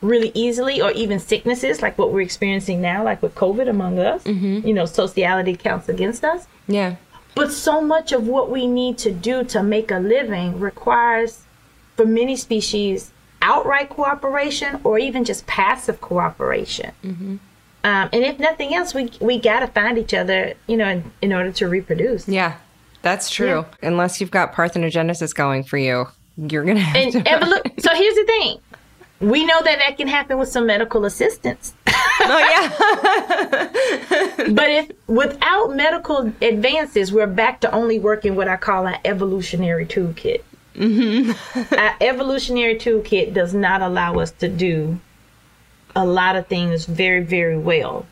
[0.00, 4.22] really easily, or even sicknesses like what we're experiencing now, like with COVID among us.
[4.24, 4.66] Mm-hmm.
[4.66, 6.46] You know, sociality counts against us.
[6.68, 6.96] Yeah.
[7.34, 11.42] But so much of what we need to do to make a living requires,
[11.96, 13.10] for many species,
[13.42, 16.92] outright cooperation or even just passive cooperation.
[17.02, 17.36] Mm-hmm.
[17.84, 21.32] Um, and if nothing else, we we gotta find each other, you know, in, in
[21.32, 22.26] order to reproduce.
[22.28, 22.56] Yeah.
[23.02, 23.66] That's true.
[23.82, 26.06] Unless you've got parthenogenesis going for you,
[26.38, 27.20] you're going to have And to.
[27.20, 28.58] evolu- so here's the thing:
[29.20, 31.74] we know that that can happen with some medical assistance.
[31.86, 31.90] oh,
[33.50, 33.68] yeah.
[34.54, 39.84] But if without medical advances, we're back to only working what I call our evolutionary
[39.84, 40.42] toolkit.
[40.74, 41.74] Mm-hmm.
[41.74, 44.98] our evolutionary toolkit does not allow us to do
[45.96, 48.06] a lot of things very, very well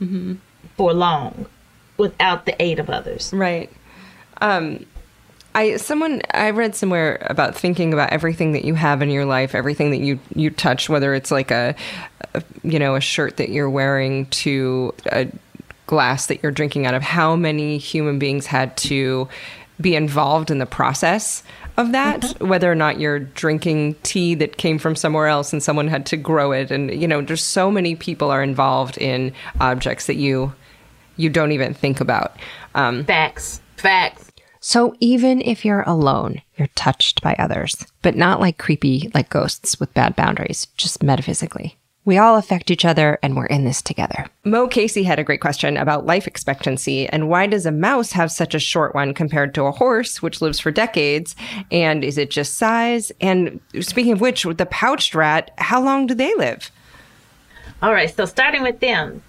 [0.77, 1.47] for long
[1.97, 3.33] without the aid of others.
[3.33, 3.71] Right.
[4.41, 4.87] Um,
[5.55, 9.55] I someone I read somewhere about thinking about everything that you have in your life,
[9.55, 11.75] everything that you you touch, whether it's like a,
[12.35, 15.29] a you know a shirt that you're wearing to a
[15.87, 17.03] glass that you're drinking out of.
[17.03, 19.29] How many human beings had to
[19.81, 21.43] be involved in the process
[21.77, 22.41] of that?
[22.41, 26.17] Whether or not you're drinking tea that came from somewhere else and someone had to
[26.17, 30.53] grow it, and you know, there's so many people are involved in objects that you
[31.17, 32.37] you don't even think about.
[32.75, 33.61] Um, Facts.
[33.77, 34.31] Facts.
[34.61, 39.81] so even if you're alone, you're touched by others, but not like creepy, like ghosts
[39.81, 41.77] with bad boundaries, just metaphysically.
[42.05, 44.27] We all affect each other and we're in this together.
[44.45, 48.33] Mo Casey had a great question about life expectancy and why does a mouse have
[48.33, 51.37] such a short one compared to a horse, which lives for decades?
[51.71, 53.13] And is it just size?
[53.21, 56.73] And speaking of which, with the pouched rat, how long do they live?
[57.81, 59.23] All right, so starting with them,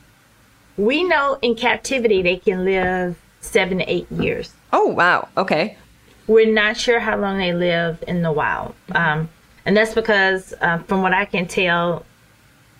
[0.78, 4.52] we know in captivity they can live seven to eight years.
[4.72, 5.28] Oh, wow.
[5.38, 5.78] Okay.
[6.26, 8.74] We're not sure how long they live in the wild.
[8.96, 9.30] Um,
[9.66, 12.06] and that's because, uh, from what I can tell,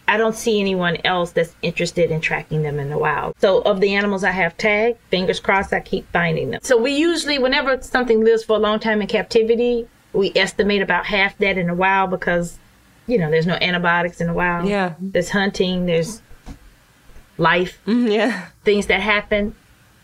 [0.08, 3.36] I don't see anyone else that's interested in tracking them in the wild.
[3.40, 6.60] So, of the animals I have tagged, fingers crossed, I keep finding them.
[6.64, 11.06] So, we usually, whenever something lives for a long time in captivity, we estimate about
[11.06, 12.60] half that in the wild because,
[13.08, 14.68] you know, there's no antibiotics in the wild.
[14.68, 14.94] Yeah.
[15.00, 16.22] There's hunting, there's
[17.38, 18.46] life mm-hmm, Yeah.
[18.64, 19.56] things that happen.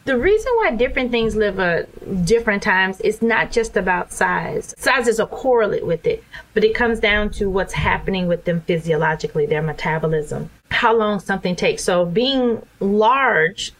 [0.05, 4.73] The reason why different things live at different times is not just about size.
[4.77, 6.23] Size is a correlate with it,
[6.53, 11.55] but it comes down to what's happening with them physiologically, their metabolism, how long something
[11.55, 11.83] takes.
[11.83, 13.73] So being large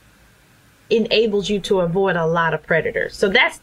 [0.89, 3.15] enables you to avoid a lot of predators.
[3.15, 3.61] So that's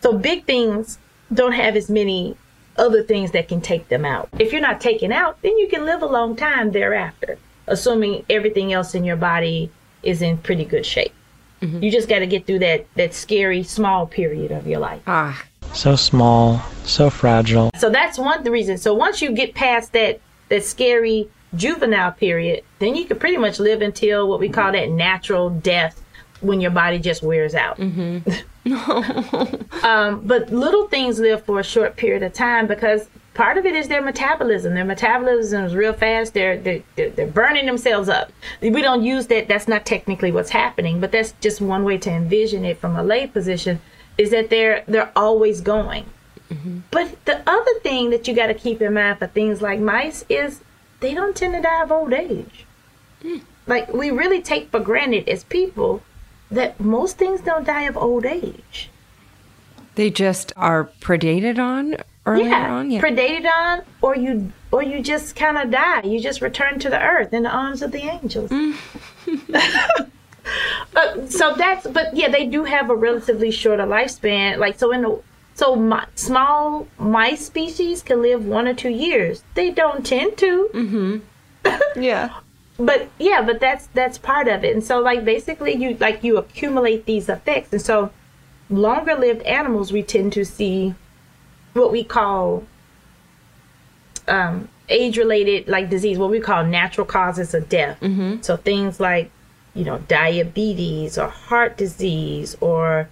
[0.00, 0.98] so big things
[1.32, 2.36] don't have as many
[2.76, 4.28] other things that can take them out.
[4.38, 8.72] If you're not taken out, then you can live a long time thereafter, assuming everything
[8.72, 9.70] else in your body
[10.02, 11.14] is in pretty good shape.
[11.62, 15.00] You just got to get through that that scary small period of your life.
[15.06, 15.40] Ah,
[15.72, 17.70] So small, so fragile.
[17.76, 18.82] So that's one of the reasons.
[18.82, 23.60] So once you get past that that scary juvenile period, then you can pretty much
[23.60, 26.02] live until what we call that natural death
[26.40, 27.78] when your body just wears out.
[29.82, 33.74] um, but little things live for a short period of time because part of it
[33.74, 34.74] is their metabolism.
[34.74, 36.34] Their metabolism is real fast.
[36.34, 38.32] They're, they're they're burning themselves up.
[38.60, 39.48] We don't use that.
[39.48, 43.02] That's not technically what's happening, but that's just one way to envision it from a
[43.02, 43.80] lay position.
[44.18, 46.04] Is that they're they're always going.
[46.50, 46.80] Mm-hmm.
[46.90, 50.24] But the other thing that you got to keep in mind for things like mice
[50.28, 50.60] is
[51.00, 52.66] they don't tend to die of old age.
[53.22, 53.38] Hmm.
[53.66, 56.02] Like we really take for granted as people
[56.50, 58.90] that most things don't die of old age.
[59.94, 62.90] They just are predated on earlier yeah, on.
[62.90, 63.00] Yeah.
[63.00, 66.02] predated on, or you or you just kind of die.
[66.02, 68.50] You just return to the earth in the arms of the angels.
[68.50, 70.10] but mm.
[70.96, 74.58] uh, so that's but yeah, they do have a relatively shorter lifespan.
[74.58, 75.22] Like so in the
[75.54, 79.44] so mi- small mice species can live one or two years.
[79.54, 80.70] They don't tend to.
[80.72, 81.18] Mm-hmm.
[82.00, 82.40] yeah.
[82.78, 86.38] but yeah but that's that's part of it and so like basically you like you
[86.38, 88.10] accumulate these effects and so
[88.68, 90.94] longer lived animals we tend to see
[91.74, 92.64] what we call
[94.28, 97.98] um age related like disease what we call natural causes of death.
[98.42, 99.30] So things like
[99.74, 103.08] you know diabetes or heart disease or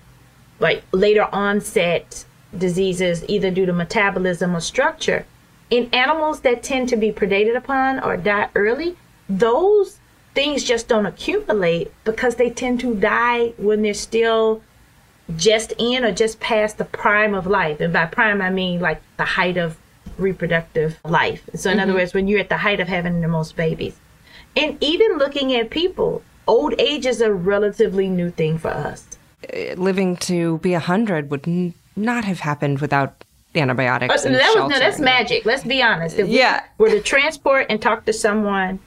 [0.59, 2.25] like later onset
[2.57, 5.25] diseases either due to metabolism or structure.
[5.71, 8.97] In animals that tend to be predated upon or die early
[9.31, 9.99] those
[10.35, 14.63] things just don't accumulate because they tend to die when they're still
[15.37, 19.01] just in or just past the prime of life and by prime i mean like
[19.17, 19.77] the height of
[20.19, 23.57] reproductive life so in other words when you're at the height of having the most
[23.57, 23.97] babies
[24.57, 29.07] and even looking at people old age is a relatively new thing for us
[29.77, 33.25] Living to be a hundred would n- not have happened without
[33.55, 34.27] antibiotics.
[34.27, 35.47] Uh, that was, no, that's magic.
[35.47, 36.19] Let's be honest.
[36.19, 36.63] If Yeah.
[36.77, 38.79] we were to transport and talk to someone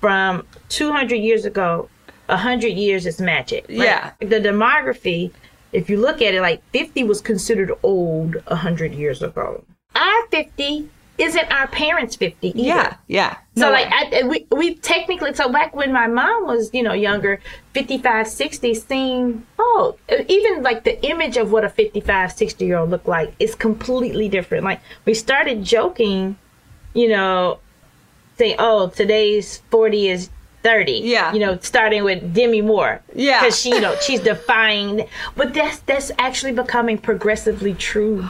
[0.00, 1.88] from 200 years ago,
[2.28, 3.66] 100 years is magic.
[3.68, 4.10] Like, Yeah.
[4.20, 5.30] The demography,
[5.72, 9.64] if you look at it, like 50 was considered old 100 years ago.
[9.94, 12.58] Our 50 isn't our parents' 50 either.
[12.58, 13.36] Yeah, yeah.
[13.56, 13.88] So No like.
[13.90, 17.40] I, we we technically so back when my mom was you know younger,
[17.74, 19.96] 55, 60 seemed oh
[20.28, 24.28] even like the image of what a 55, 60 year old looked like is completely
[24.28, 24.64] different.
[24.64, 26.36] Like we started joking,
[26.94, 27.58] you know,
[28.38, 30.30] saying oh today's forty is
[30.62, 31.00] thirty.
[31.04, 31.32] Yeah.
[31.32, 33.02] you know, starting with Demi Moore.
[33.14, 33.40] Yeah.
[33.40, 35.06] because she you know she's defying,
[35.36, 38.26] but that's that's actually becoming progressively true.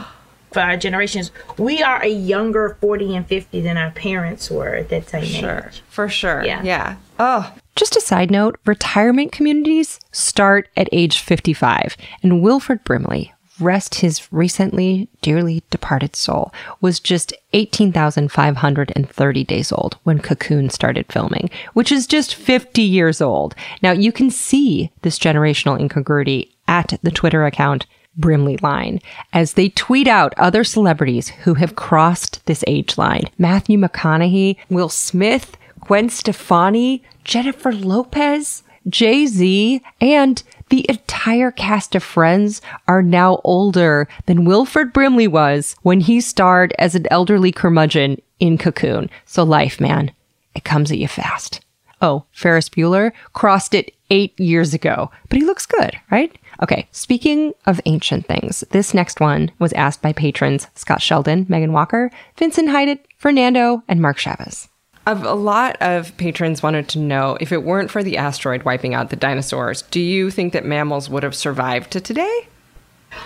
[0.51, 4.89] For our generations, we are a younger 40 and 50 than our parents were at
[4.89, 5.81] that same Sure, age.
[5.89, 6.43] for sure.
[6.45, 6.61] Yeah.
[6.61, 6.97] Yeah.
[7.17, 13.33] Oh, just a side note retirement communities start at age 55, and Wilford Brimley,
[13.63, 21.49] rest his recently dearly departed soul, was just 18,530 days old when Cocoon started filming,
[21.73, 23.55] which is just 50 years old.
[23.81, 27.85] Now, you can see this generational incongruity at the Twitter account
[28.15, 28.99] Brimley line
[29.31, 33.23] as they tweet out other celebrities who have crossed this age line.
[33.37, 40.43] Matthew McConaughey, Will Smith, Gwen Stefani, Jennifer Lopez, Jay Z, and
[40.73, 46.73] the entire cast of Friends are now older than Wilford Brimley was when he starred
[46.79, 49.07] as an elderly curmudgeon in Cocoon.
[49.27, 50.11] So life, man,
[50.55, 51.63] it comes at you fast.
[52.01, 56.35] Oh, Ferris Bueller crossed it eight years ago, but he looks good, right?
[56.63, 61.71] Okay, speaking of ancient things, this next one was asked by patrons Scott Sheldon, Megan
[61.71, 64.69] Walker, Vincent Hydet, Fernando, and Mark Chavez.
[65.05, 68.93] Of a lot of patrons wanted to know if it weren't for the asteroid wiping
[68.93, 72.47] out the dinosaurs, do you think that mammals would have survived to today?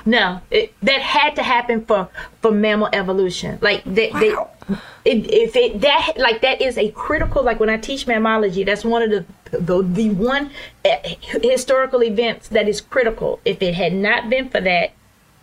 [0.05, 2.09] No, it, that had to happen for
[2.41, 3.59] for mammal evolution.
[3.61, 4.35] Like they, they
[5.05, 7.43] it, if it that like that is a critical.
[7.43, 9.25] Like when I teach mammalogy, that's one of the
[9.57, 10.51] the, the one
[10.83, 13.39] eh, historical events that is critical.
[13.45, 14.91] If it had not been for that,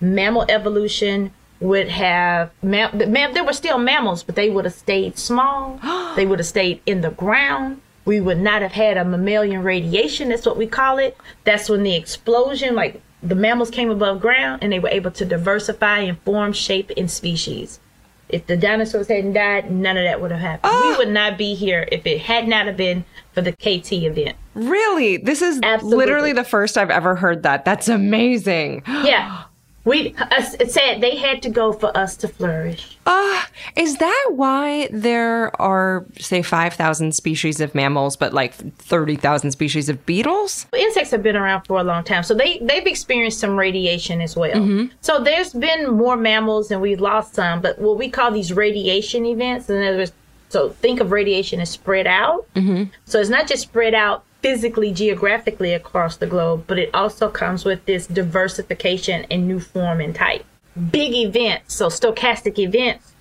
[0.01, 1.33] mammal evolution
[1.65, 5.81] would have mam, mam, there were still mammals, but they would have stayed small.
[6.17, 7.81] they would have stayed in the ground.
[8.05, 10.29] We would not have had a mammalian radiation.
[10.29, 11.17] That's what we call it.
[11.45, 15.25] That's when the explosion, like the mammals came above ground and they were able to
[15.25, 17.81] diversify and form shape and species.
[18.29, 20.73] If the dinosaurs hadn't died, none of that would have happened.
[20.83, 24.37] We would not be here if it had not have been for the KT event.
[24.55, 25.17] Really?
[25.17, 25.97] This is Absolutely.
[25.97, 27.65] literally the first I've ever heard that.
[27.65, 28.83] That's amazing.
[29.05, 29.45] Yeah.
[29.85, 32.97] We uh, it said they had to go for us to flourish.
[33.05, 33.43] Uh,
[33.77, 40.07] is that why there are, say, 5,000 species of mammals, but like 30,000 species of
[40.07, 40.67] beetles?
[40.75, 44.37] Insects have been around for a long time, so they they've experienced some radiation as
[44.37, 44.89] well.
[45.01, 49.27] So there's been more mammals and we've lost some, but what we call these radiation
[49.27, 50.13] events, in other words,
[50.49, 52.47] so think of radiation as spread out.
[52.55, 52.85] Mm-hmm.
[53.07, 57.65] So it's not just spread out physically, geographically across the globe, but it also comes
[57.65, 60.45] with this diversification and new form and type.
[60.91, 63.15] Big events, so stochastic events,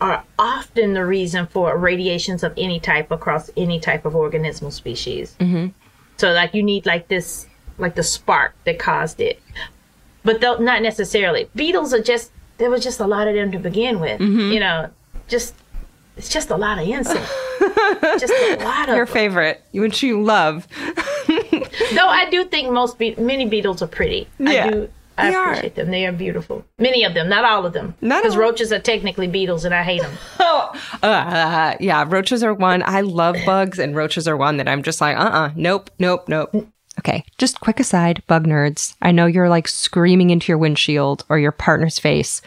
[0.00, 5.36] are often the reason for radiations of any type across any type of organismal species.
[5.38, 5.66] Mm-hmm.
[6.16, 7.46] So, like, you need like this,
[7.76, 9.42] like the spark that caused it,
[10.24, 11.50] but though not necessarily.
[11.54, 14.18] Beetles are just there was just a lot of them to begin with.
[14.20, 14.88] You know,
[15.28, 15.54] just
[16.16, 17.30] it's just a lot of insects.
[18.18, 20.66] just a lot of Your favorite, which you love.
[21.26, 24.28] Though I do think most be- many beetles are pretty.
[24.38, 24.88] Yeah, I do.
[25.16, 25.50] I they are.
[25.50, 25.90] appreciate them.
[25.90, 26.64] They are beautiful.
[26.78, 27.94] Many of them, not all of them.
[28.00, 30.12] Because roaches are technically beetles, and I hate them.
[30.40, 30.72] Oh,
[31.02, 32.82] uh, yeah, roaches are one.
[32.84, 36.28] I love bugs, and roaches are one that I'm just like, uh uh nope, nope,
[36.28, 36.50] nope.
[36.98, 38.94] Okay, just quick aside, bug nerds.
[39.02, 42.40] I know you're like screaming into your windshield or your partner's face.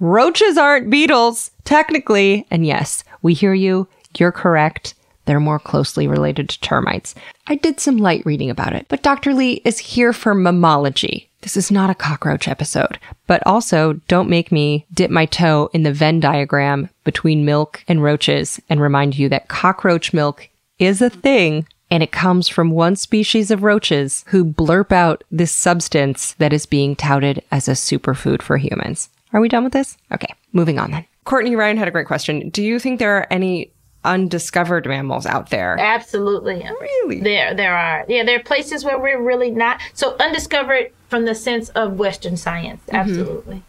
[0.00, 2.46] Roaches aren't beetles, technically.
[2.50, 3.88] And yes, we hear you.
[4.16, 4.94] You're correct.
[5.24, 7.14] They're more closely related to termites.
[7.46, 9.34] I did some light reading about it, but Dr.
[9.34, 11.26] Lee is here for mammalogy.
[11.42, 15.82] This is not a cockroach episode, but also don't make me dip my toe in
[15.82, 20.48] the Venn diagram between milk and roaches and remind you that cockroach milk
[20.78, 25.52] is a thing and it comes from one species of roaches who blurp out this
[25.52, 29.08] substance that is being touted as a superfood for humans.
[29.32, 29.96] Are we done with this?
[30.12, 31.06] Okay, moving on then.
[31.24, 32.48] Courtney Ryan had a great question.
[32.48, 33.70] Do you think there are any
[34.08, 35.76] undiscovered mammals out there?
[35.78, 36.66] Absolutely.
[36.80, 37.20] Really?
[37.20, 38.04] There, there are.
[38.08, 42.36] Yeah, there are places where we're really not so undiscovered from the sense of Western
[42.36, 42.80] science.
[42.86, 42.96] Mm-hmm.
[42.96, 43.62] Absolutely.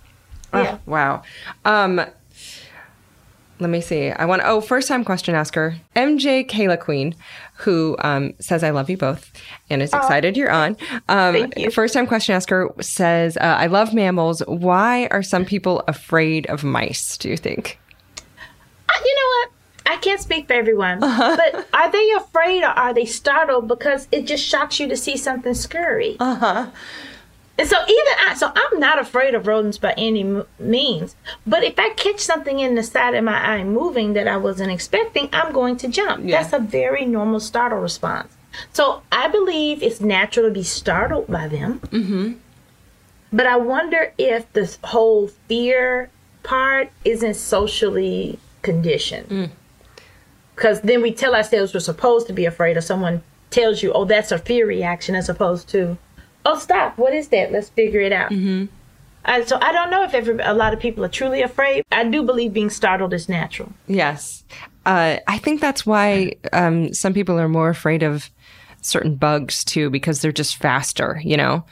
[0.53, 0.77] Yeah.
[0.77, 1.23] Oh, wow.
[1.65, 2.01] Um,
[3.59, 4.09] let me see.
[4.09, 4.41] I want.
[4.45, 7.13] Oh, first time question asker MJ Kayla Queen,
[7.55, 9.31] who um, says I love you both
[9.69, 10.77] and is excited you're on.
[11.09, 11.69] Um, Thank you.
[11.69, 14.39] First time question asker says uh, I love mammals.
[14.47, 17.17] Why are some people afraid of mice?
[17.17, 17.77] Do you think?
[18.87, 19.49] Uh, You know what?
[19.93, 21.35] I can't speak for everyone, Uh-huh.
[21.39, 25.17] but are they afraid or are they startled because it just shocks you to see
[25.17, 26.15] something scurry?
[26.19, 26.65] Uh Uh-huh.
[27.57, 31.15] And so even I, so I'm not afraid of rodents by any m- means.
[31.45, 34.71] But if I catch something in the side of my eye moving that I wasn't
[34.71, 36.23] expecting, I'm going to jump.
[36.23, 36.41] Yeah.
[36.41, 38.31] That's a very normal startle response.
[38.71, 41.79] So I believe it's natural to be startled by them.
[41.91, 42.33] Mm-hmm.
[43.33, 46.09] But I wonder if this whole fear
[46.43, 49.51] part isn't socially conditioned.
[50.59, 54.03] Because then we tell ourselves we're supposed to be afraid, or someone tells you, oh,
[54.03, 55.97] that's a fear reaction, as opposed to,
[56.45, 57.53] oh, stop, what is that?
[57.53, 58.29] Let's figure it out.
[58.29, 58.65] Mm-hmm.
[59.23, 61.85] Uh, so I don't know if every, a lot of people are truly afraid.
[61.93, 63.71] I do believe being startled is natural.
[63.87, 64.43] Yes.
[64.85, 68.29] Uh, I think that's why um, some people are more afraid of
[68.81, 71.21] certain bugs too, because they're just faster.
[71.23, 71.63] You know.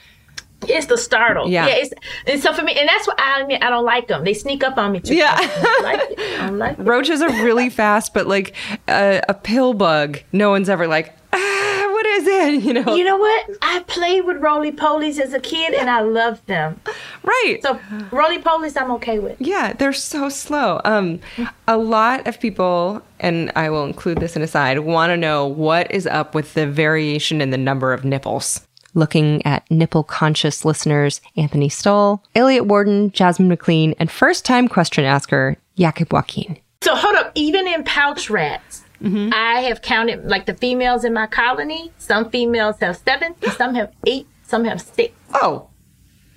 [0.68, 1.48] It's the startle.
[1.50, 1.68] Yeah.
[1.68, 1.94] It's,
[2.26, 3.62] and so for me, and that's what I mean.
[3.62, 4.24] I don't like them.
[4.24, 5.16] They sneak up on me too.
[5.16, 5.36] Yeah.
[5.84, 6.20] Like it.
[6.42, 6.76] I don't like.
[6.80, 8.56] Roaches are really fast, but like
[8.88, 12.64] uh, a pill bug, no one's ever like, ah, what is it?
[12.64, 12.96] You know.
[12.96, 13.50] You know what?
[13.62, 16.80] I played with roly polies as a kid, and I loved them.
[17.24, 17.60] right.
[17.62, 17.80] So
[18.12, 19.36] roly polies, I'm okay with.
[19.40, 20.82] Yeah, they're so slow.
[20.86, 21.20] Um,
[21.68, 25.46] a lot of people, and I will include this in a side, want to know
[25.46, 28.67] what is up with the variation in the number of nipples.
[28.98, 35.06] Looking at nipple conscious listeners, Anthony Stoll, Elliot Warden, Jasmine McLean, and first time question
[35.06, 36.58] asker, Jakob Joaquin.
[36.82, 41.28] So hold up, even in pouch rats, I have counted like the females in my
[41.28, 41.92] colony.
[42.00, 45.14] Some females have seven, some have eight, some have six.
[45.32, 45.68] Oh,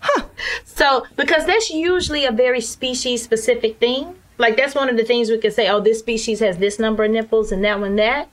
[0.00, 0.26] Huh.
[0.64, 4.16] So because that's usually a very species specific thing.
[4.38, 7.04] Like that's one of the things we could say, oh, this species has this number
[7.04, 8.28] of nipples and that one that.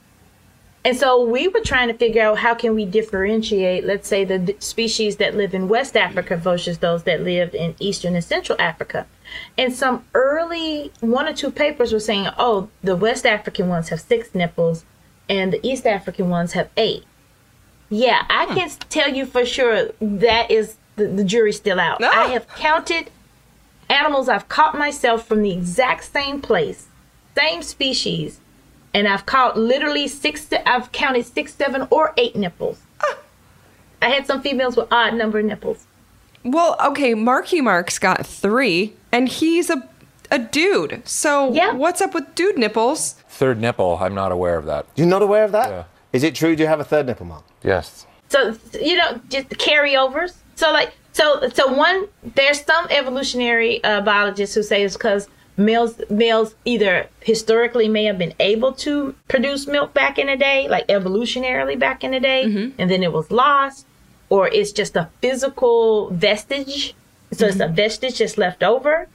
[0.88, 4.40] And so we were trying to figure out how can we differentiate, let's say, the
[4.40, 8.58] d- species that live in West Africa versus those that live in Eastern and Central
[8.58, 9.06] Africa.
[9.58, 14.00] And some early one or two papers were saying, oh, the West African ones have
[14.00, 14.86] six nipples
[15.28, 17.04] and the East African ones have eight.
[17.90, 18.54] Yeah, I hmm.
[18.54, 22.00] can tell you for sure that is the, the jury's still out.
[22.00, 22.10] No.
[22.10, 23.12] I have counted
[23.90, 26.88] animals I've caught myself from the exact same place,
[27.36, 28.40] same species,
[28.94, 30.48] and I've caught literally six.
[30.66, 32.80] I've counted six, seven, or eight nipples.
[34.02, 35.86] I had some females with odd number of nipples.
[36.44, 37.14] well, okay.
[37.14, 39.88] Marky Mark's got three, and he's a
[40.30, 41.02] a dude.
[41.08, 41.72] So Yeah.
[41.72, 43.14] what's up with dude nipples?
[43.30, 44.86] Third nipple, I'm not aware of that.
[44.98, 45.88] You're not aware of that?
[46.12, 46.30] Is Yeah.
[46.30, 46.54] it true?
[46.56, 47.44] Do you have a third nipple, Mark?
[47.64, 48.06] Yes.
[48.30, 50.34] So you know, just carryovers.
[50.56, 55.28] So like, So, so one, there's some evolutionary uh, biologists who say it's because
[55.58, 60.68] males, males either historically may have been able to produce milk back in the day,
[60.70, 62.44] like evolutionarily back in the day,
[62.78, 63.86] and then it was lost,
[64.30, 66.96] or it's just a physical vestige.
[67.34, 69.10] So it's a vestige just left over.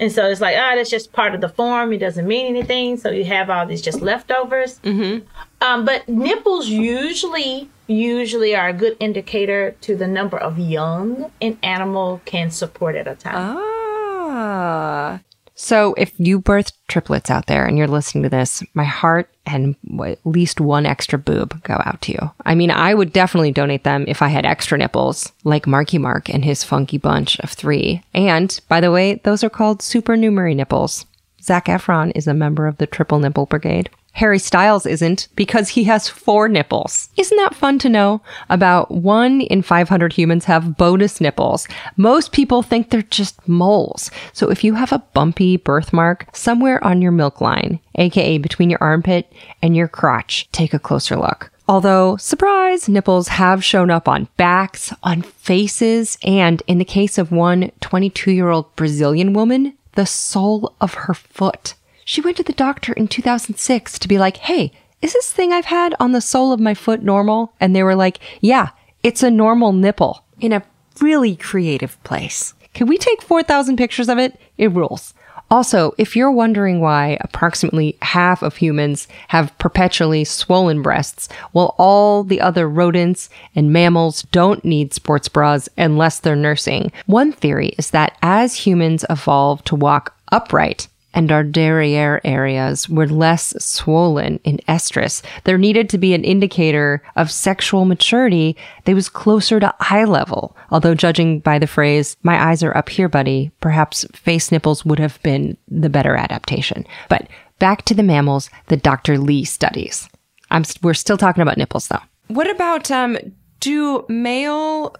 [0.00, 1.92] And so it's like, ah, that's just part of the form.
[1.92, 2.96] It doesn't mean anything.
[2.96, 4.78] So you have all these just leftovers.
[4.80, 5.26] Mm-hmm.
[5.60, 11.58] Um, but nipples usually usually are a good indicator to the number of young an
[11.62, 13.56] animal can support at a time.
[13.58, 15.20] Ah.
[15.60, 19.74] So if you birth triplets out there and you're listening to this, my heart and
[20.00, 22.30] at least one extra boob go out to you.
[22.46, 26.28] I mean, I would definitely donate them if I had extra nipples, like Marky Mark
[26.28, 28.04] and his funky bunch of three.
[28.14, 31.06] And by the way, those are called supernumerary nipples.
[31.42, 33.90] Zac Efron is a member of the Triple Nipple Brigade.
[34.18, 37.08] Harry Styles isn't because he has four nipples.
[37.16, 38.20] Isn't that fun to know?
[38.48, 41.68] About one in 500 humans have bonus nipples.
[41.96, 44.10] Most people think they're just moles.
[44.32, 48.82] So if you have a bumpy birthmark somewhere on your milk line, aka between your
[48.82, 51.52] armpit and your crotch, take a closer look.
[51.68, 57.30] Although, surprise, nipples have shown up on backs, on faces, and in the case of
[57.30, 61.74] one 22 year old Brazilian woman, the sole of her foot.
[62.08, 65.66] She went to the doctor in 2006 to be like, hey, is this thing I've
[65.66, 67.52] had on the sole of my foot normal?
[67.60, 68.70] And they were like, yeah,
[69.02, 70.62] it's a normal nipple in a
[71.02, 72.54] really creative place.
[72.72, 74.40] Can we take 4,000 pictures of it?
[74.56, 75.12] It rules.
[75.50, 82.24] Also, if you're wondering why approximately half of humans have perpetually swollen breasts, while all
[82.24, 87.90] the other rodents and mammals don't need sports bras unless they're nursing, one theory is
[87.90, 94.58] that as humans evolved to walk upright, and our derriere areas were less swollen in
[94.68, 100.04] estrus, there needed to be an indicator of sexual maturity that was closer to eye
[100.04, 100.56] level.
[100.70, 104.98] Although, judging by the phrase, my eyes are up here, buddy, perhaps face nipples would
[104.98, 106.86] have been the better adaptation.
[107.08, 107.28] But
[107.58, 109.18] back to the mammals, that Dr.
[109.18, 110.08] Lee studies.
[110.50, 112.02] I'm, we're still talking about nipples, though.
[112.28, 113.18] What about, um,
[113.60, 114.94] do male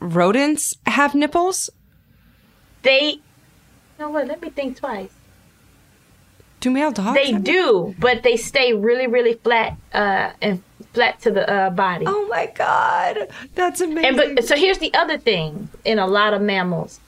[0.00, 1.70] rodents have nipples?
[2.82, 3.16] They,
[3.98, 4.28] no, know what?
[4.28, 5.10] Let me think twice.
[6.64, 7.14] Do male dogs?
[7.14, 10.62] They do, but they stay really, really flat uh, and
[10.94, 12.06] flat to the uh, body.
[12.08, 14.18] Oh my god, that's amazing.
[14.18, 17.00] And but so here's the other thing in a lot of mammals,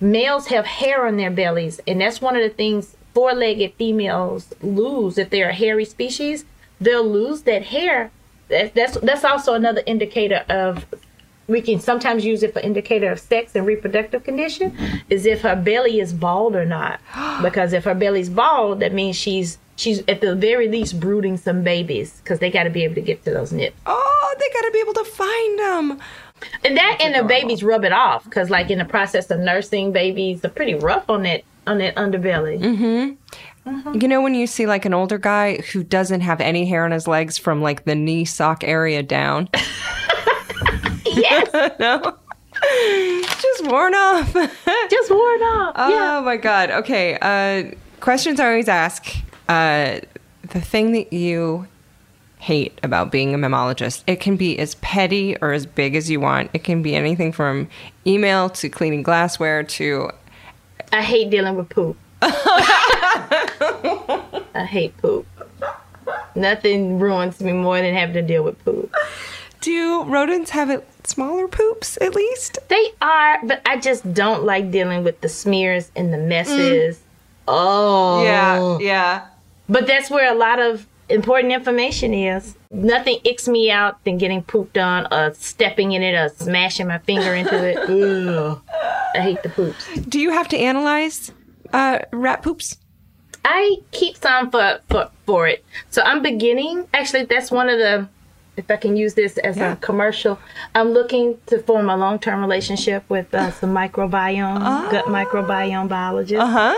[0.00, 5.18] males have hair on their bellies, and that's one of the things four-legged females lose
[5.18, 6.44] if they're a hairy species.
[6.80, 8.12] They'll lose that hair.
[8.46, 10.86] That's that's also another indicator of.
[11.50, 14.76] We can sometimes use it for indicator of sex and reproductive condition,
[15.08, 17.00] is if her belly is bald or not.
[17.42, 21.62] because if her belly's bald, that means she's she's at the very least brooding some
[21.64, 23.76] babies because they got to be able to get to those nips.
[23.86, 26.00] oh, they gotta be able to find them.
[26.64, 29.92] And that and the babies rub it off because, like in the process of nursing,
[29.92, 32.58] babies are pretty rough on that on that underbelly.
[32.58, 33.16] Mhm.
[34.00, 36.92] You know, when you see like an older guy who doesn't have any hair on
[36.92, 39.48] his legs from like the knee sock area down.
[41.20, 42.16] yes, no.
[43.40, 44.32] Just worn off.
[44.90, 45.72] just worn off.
[45.76, 46.20] Oh yeah.
[46.20, 46.70] my god.
[46.70, 47.16] Okay.
[47.20, 49.06] Uh questions I always ask.
[49.48, 50.00] Uh
[50.42, 51.66] the thing that you
[52.38, 54.02] hate about being a mammalogist.
[54.06, 56.50] It can be as petty or as big as you want.
[56.54, 57.68] It can be anything from
[58.06, 60.10] email to cleaning glassware to
[60.92, 61.96] I hate dealing with poop.
[62.22, 62.26] I
[64.68, 65.26] hate poop.
[66.34, 68.92] Nothing ruins me more than having to deal with poop.
[69.60, 72.58] do rodents have it smaller poops at least?
[72.68, 77.00] They are, but I just don't like dealing with the smears and the messes.
[77.46, 78.22] Oh.
[78.24, 79.26] Yeah, yeah.
[79.68, 82.56] But that's where a lot of important information is.
[82.70, 86.98] Nothing icks me out than getting pooped on, or stepping in it, or smashing my
[86.98, 87.76] finger into it.
[88.38, 88.60] Ugh.
[89.14, 89.88] I hate the poops.
[90.08, 91.32] Do you have to analyze
[91.72, 92.76] uh, rat poops?
[93.44, 95.64] I keep some for, for for it.
[95.88, 96.86] So I'm beginning.
[96.94, 98.08] Actually, that's one of the.
[98.60, 99.72] If I can use this as Yeah.
[99.72, 100.38] a commercial,
[100.74, 106.76] I'm looking to form a long-term relationship with uh, some microbiome, gut microbiome biologists, Huh?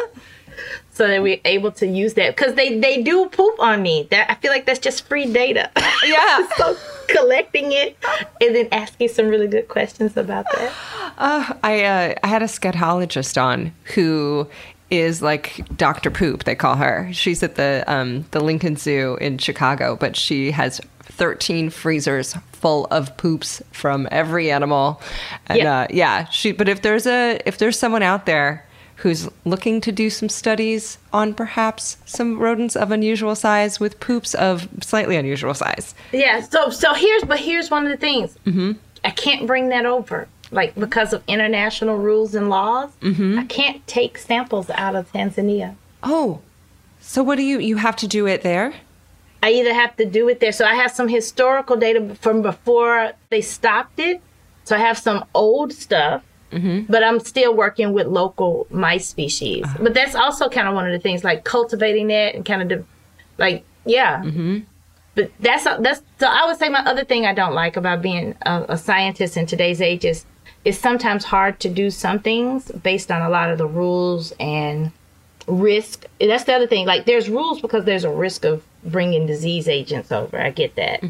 [0.91, 4.07] so that we're able to use that because they they do poop on me.
[4.11, 5.71] That I feel like that's just free data.
[6.05, 6.47] Yeah.
[6.59, 6.77] so
[7.09, 7.97] collecting it
[8.41, 10.73] and then asking some really good questions about that.
[11.19, 14.49] Uh, I uh, I had a scatologist on who
[14.91, 16.11] is like Dr.
[16.11, 17.09] Poop, they call her.
[17.13, 20.81] She's at the um, the Lincoln Zoo in Chicago, but she has
[21.17, 25.01] 13 freezers full of poops from every animal.
[25.47, 25.81] And Yeah.
[25.81, 28.65] uh, yeah, she but if there's a if there's someone out there
[28.97, 34.33] who's looking to do some studies on perhaps some rodents of unusual size with poops
[34.35, 35.95] of slightly unusual size.
[36.13, 36.41] Yeah.
[36.41, 38.37] So so here's but here's one of the things.
[38.47, 38.73] Mm-hmm.
[39.05, 40.29] I can't bring that over.
[40.53, 45.75] like because of international rules and laws, I can't take samples out of Tanzania.
[46.03, 46.41] Oh,
[47.01, 48.75] so what do you you have to do it there?
[49.43, 50.53] I either have to do it there.
[50.53, 54.21] So I have some historical data from before they stopped it.
[54.65, 56.91] So I have some old stuff, mm-hmm.
[56.91, 59.65] but I'm still working with local mice species.
[59.65, 59.79] Uh-huh.
[59.83, 62.69] But that's also kind of one of the things, like cultivating that and kind of,
[62.69, 62.85] de-
[63.39, 64.23] like, yeah.
[64.23, 64.59] Mm-hmm.
[65.15, 66.03] But that's that's.
[66.21, 69.37] So I would say my other thing I don't like about being a, a scientist
[69.37, 70.25] in today's age is
[70.65, 74.91] it's sometimes hard to do some things based on a lot of the rules and
[75.47, 76.07] risk.
[76.19, 76.87] That's the other thing.
[76.87, 80.41] Like there's rules because there's a risk of bringing disease agents over.
[80.41, 81.03] I get that.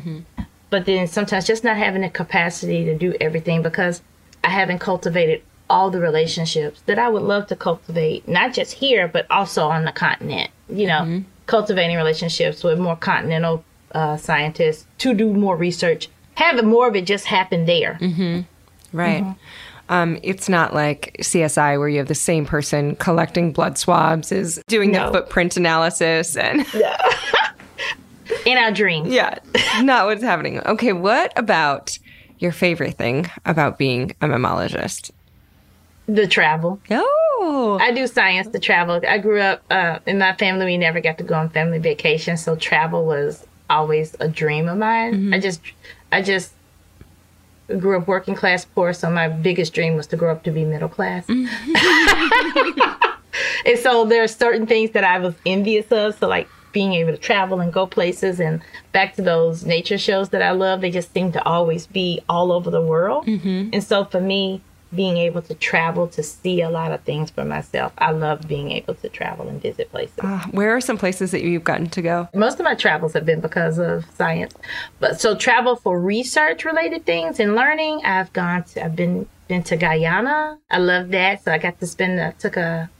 [0.70, 4.02] But then sometimes just not having the capacity to do everything because
[4.44, 9.08] I haven't cultivated all the relationships that I would love to cultivate, not just here,
[9.08, 10.50] but also on the continent.
[10.68, 16.88] You know, cultivating relationships with more continental uh, scientists to do more research, having more
[16.88, 17.98] of it just happen there.
[18.92, 19.24] Right.
[19.88, 24.62] Um, it's not like CSI where you have the same person collecting blood swabs is
[24.68, 25.06] doing No.
[25.06, 26.60] the footprint analysis and
[28.46, 29.08] In our dreams.
[29.10, 29.38] yeah,
[29.82, 30.60] not what's happening.
[30.60, 31.98] Okay, what about
[32.38, 35.10] your favorite thing about being a mammalogist?
[36.06, 36.80] The travel.
[36.90, 39.00] Oh, I do science the travel.
[39.08, 40.64] I grew up uh, in my family.
[40.66, 44.78] We never got to go on family vacation, so travel was always a dream of
[44.78, 45.32] mine.
[45.32, 45.60] I just,
[46.10, 46.52] I just
[47.78, 50.64] grew up working class poor, so my biggest dream was to grow up to be
[50.64, 51.24] middle class.
[51.28, 51.48] and
[53.78, 56.18] so there are certain things that I was envious of.
[56.18, 58.62] So like being able to travel and go places, and
[58.92, 60.80] back to those nature shows that I love.
[60.80, 63.26] They just seem to always be all over the world.
[63.26, 63.70] Mm-hmm.
[63.72, 64.62] And so for me,
[64.94, 68.70] being able to travel to see a lot of things for myself, I love being
[68.70, 70.18] able to travel and visit places.
[70.22, 72.28] Uh, where are some places that you've gotten to go?
[72.34, 74.54] Most of my travels have been because of science,
[75.00, 78.02] but so travel for research related things and learning.
[78.04, 78.64] I've gone.
[78.64, 80.58] To, I've been been to Guyana.
[80.70, 81.42] I love that.
[81.44, 82.20] So I got to spend.
[82.20, 82.90] I took a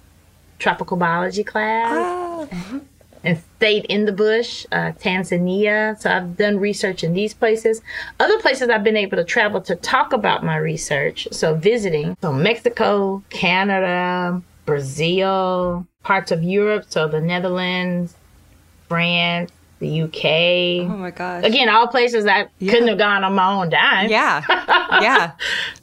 [0.58, 2.42] tropical biology class ah.
[2.42, 2.78] uh-huh.
[3.24, 6.00] And stayed in the bush, uh, Tanzania.
[6.00, 7.80] So I've done research in these places.
[8.18, 11.28] Other places I've been able to travel to talk about my research.
[11.30, 16.86] So visiting, so Mexico, Canada, Brazil, parts of Europe.
[16.88, 18.14] So the Netherlands,
[18.88, 20.88] France, the UK.
[20.88, 21.44] Oh my gosh.
[21.44, 24.08] Again, all places I couldn't have gone on my own dime.
[24.08, 24.42] Yeah.
[25.02, 25.32] yeah.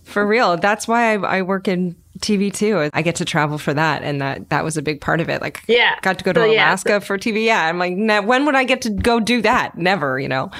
[0.03, 0.57] For real.
[0.57, 2.89] That's why I, I work in TV too.
[2.93, 4.03] I get to travel for that.
[4.03, 5.41] And that, that was a big part of it.
[5.41, 5.95] Like, Yeah.
[6.01, 7.45] got to go to So, yeah, Alaska for TV.
[7.45, 7.65] Yeah.
[7.65, 9.77] I'm like, "Nah, when would I get to go do that?
[9.77, 10.51] Never, you know?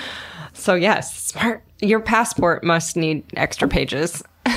[0.53, 1.63] So, yes, smart.
[1.81, 4.23] Your passport must need extra pages.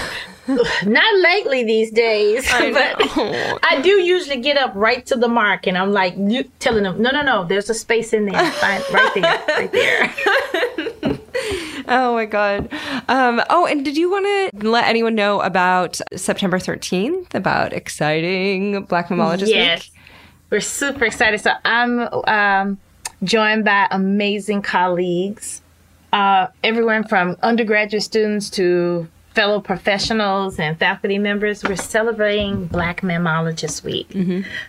[0.49, 3.59] Not lately these days, I but know.
[3.63, 7.01] I do usually get up right to the mark, and I'm like you- telling them,
[7.01, 11.19] no, no, no, there's a space in there, Fine, right there, right there.
[11.89, 12.73] Oh my God.
[13.09, 18.85] Um, oh, and did you want to let anyone know about September 13th, about exciting
[18.85, 20.01] Black Mammalogist yes, Week?
[20.51, 21.41] we're super excited.
[21.41, 22.79] So I'm um,
[23.25, 25.63] joined by amazing colleagues,
[26.13, 31.65] uh, everyone from undergraduate students to fellow professionals and faculty members.
[31.65, 34.15] We're celebrating Black Mammalogist Week,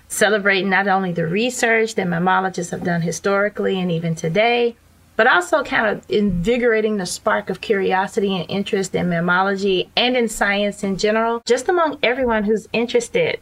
[0.07, 4.77] celebrating not only the research that mammalogists have done historically and even today,
[5.15, 10.27] but also kind of invigorating the spark of curiosity and interest in mammalogy and in
[10.27, 13.39] science in general, just among everyone who's interested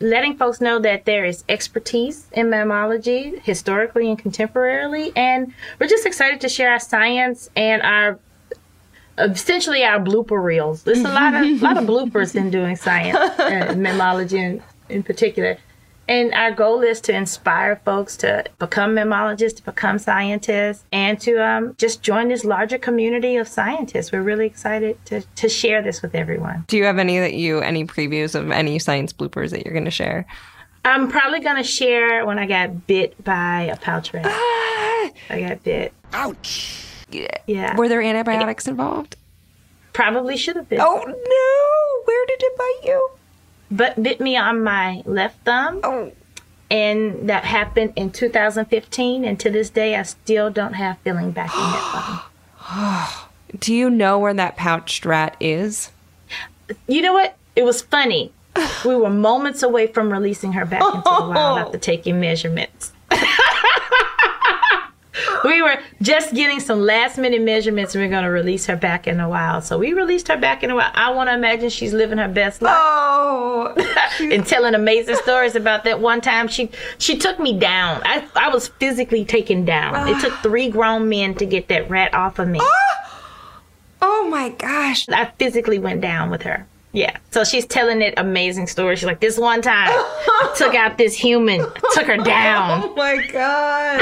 [0.00, 5.12] letting folks know that there is expertise in mammalogy historically and contemporarily.
[5.16, 8.18] And we're just excited to share our science and our
[9.18, 10.82] essentially our blooper reels.
[10.82, 15.56] There's a lot of lot of bloopers in doing science and mammalogy in, in particular
[16.08, 21.44] and our goal is to inspire folks to become mammalogists, to become scientists, and to
[21.44, 24.12] um, just join this larger community of scientists.
[24.12, 26.64] We're really excited to, to share this with everyone.
[26.68, 29.84] Do you have any that you, any previews of any science bloopers that you're going
[29.86, 30.26] to share?
[30.84, 34.26] I'm probably gonna share when I got bit by a pouch rat.
[34.26, 35.94] I got bit.
[36.12, 36.84] Ouch.
[37.46, 37.76] Yeah.
[37.76, 39.16] Were there antibiotics involved?
[39.94, 40.80] Probably should have been.
[40.80, 42.04] Oh no!
[42.04, 43.10] Where did it bite you?
[43.74, 45.80] But bit me on my left thumb.
[45.82, 46.12] Oh.
[46.70, 49.24] And that happened in 2015.
[49.24, 52.24] And to this day, I still don't have feeling back in that
[52.62, 53.30] thumb.
[53.58, 55.90] Do you know where that pouched rat is?
[56.86, 57.36] You know what?
[57.56, 58.32] It was funny.
[58.84, 62.92] We were moments away from releasing her back into the wild after taking measurements.
[65.44, 68.76] we were just getting some last minute measurements and we are going to release her
[68.76, 69.60] back in a while.
[69.60, 70.90] So we released her back in a while.
[70.94, 72.74] I want to imagine she's living her best life.
[72.76, 73.74] Oh,
[74.20, 78.02] and telling amazing stories about that one time she she took me down.
[78.04, 80.08] I I was physically taken down.
[80.08, 82.60] It took three grown men to get that rat off of me.
[82.62, 83.20] Ah!
[84.02, 85.08] Oh my gosh.
[85.08, 86.66] I physically went down with her.
[86.92, 87.16] Yeah.
[87.32, 88.94] So she's telling it amazing story.
[88.94, 89.90] She's like, this one time,
[90.56, 91.60] took out this human,
[91.92, 92.84] took her down.
[92.84, 94.00] Oh my god.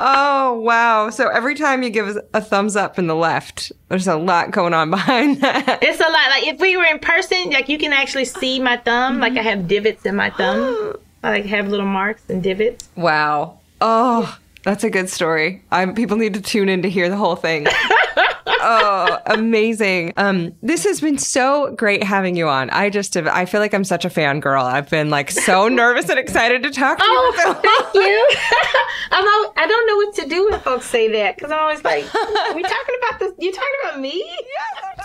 [0.00, 1.10] Oh wow.
[1.10, 4.50] So every time you give us a thumbs up in the left, there's a lot
[4.50, 5.78] going on behind that.
[5.82, 6.12] It's a lot.
[6.12, 9.20] Like if we were in person, like you can actually see my thumb.
[9.20, 10.96] Like I have divots in my thumb.
[11.22, 12.88] I like have little marks and divots.
[12.94, 13.58] Wow.
[13.80, 15.62] Oh, that's a good story.
[15.70, 17.66] I'm, people need to tune in to hear the whole thing.
[18.60, 20.12] oh, amazing.
[20.16, 22.70] Um, this has been so great having you on.
[22.70, 24.64] I just have, I feel like I'm such a fangirl.
[24.64, 27.10] I've been like so nervous and excited to talk to you.
[27.10, 28.28] Oh, thank you.
[29.10, 31.84] I'm al- I don't know what to do when folks say that because I'm always
[31.84, 32.04] like,
[32.54, 33.32] we talking about this?
[33.38, 34.28] You talking about me?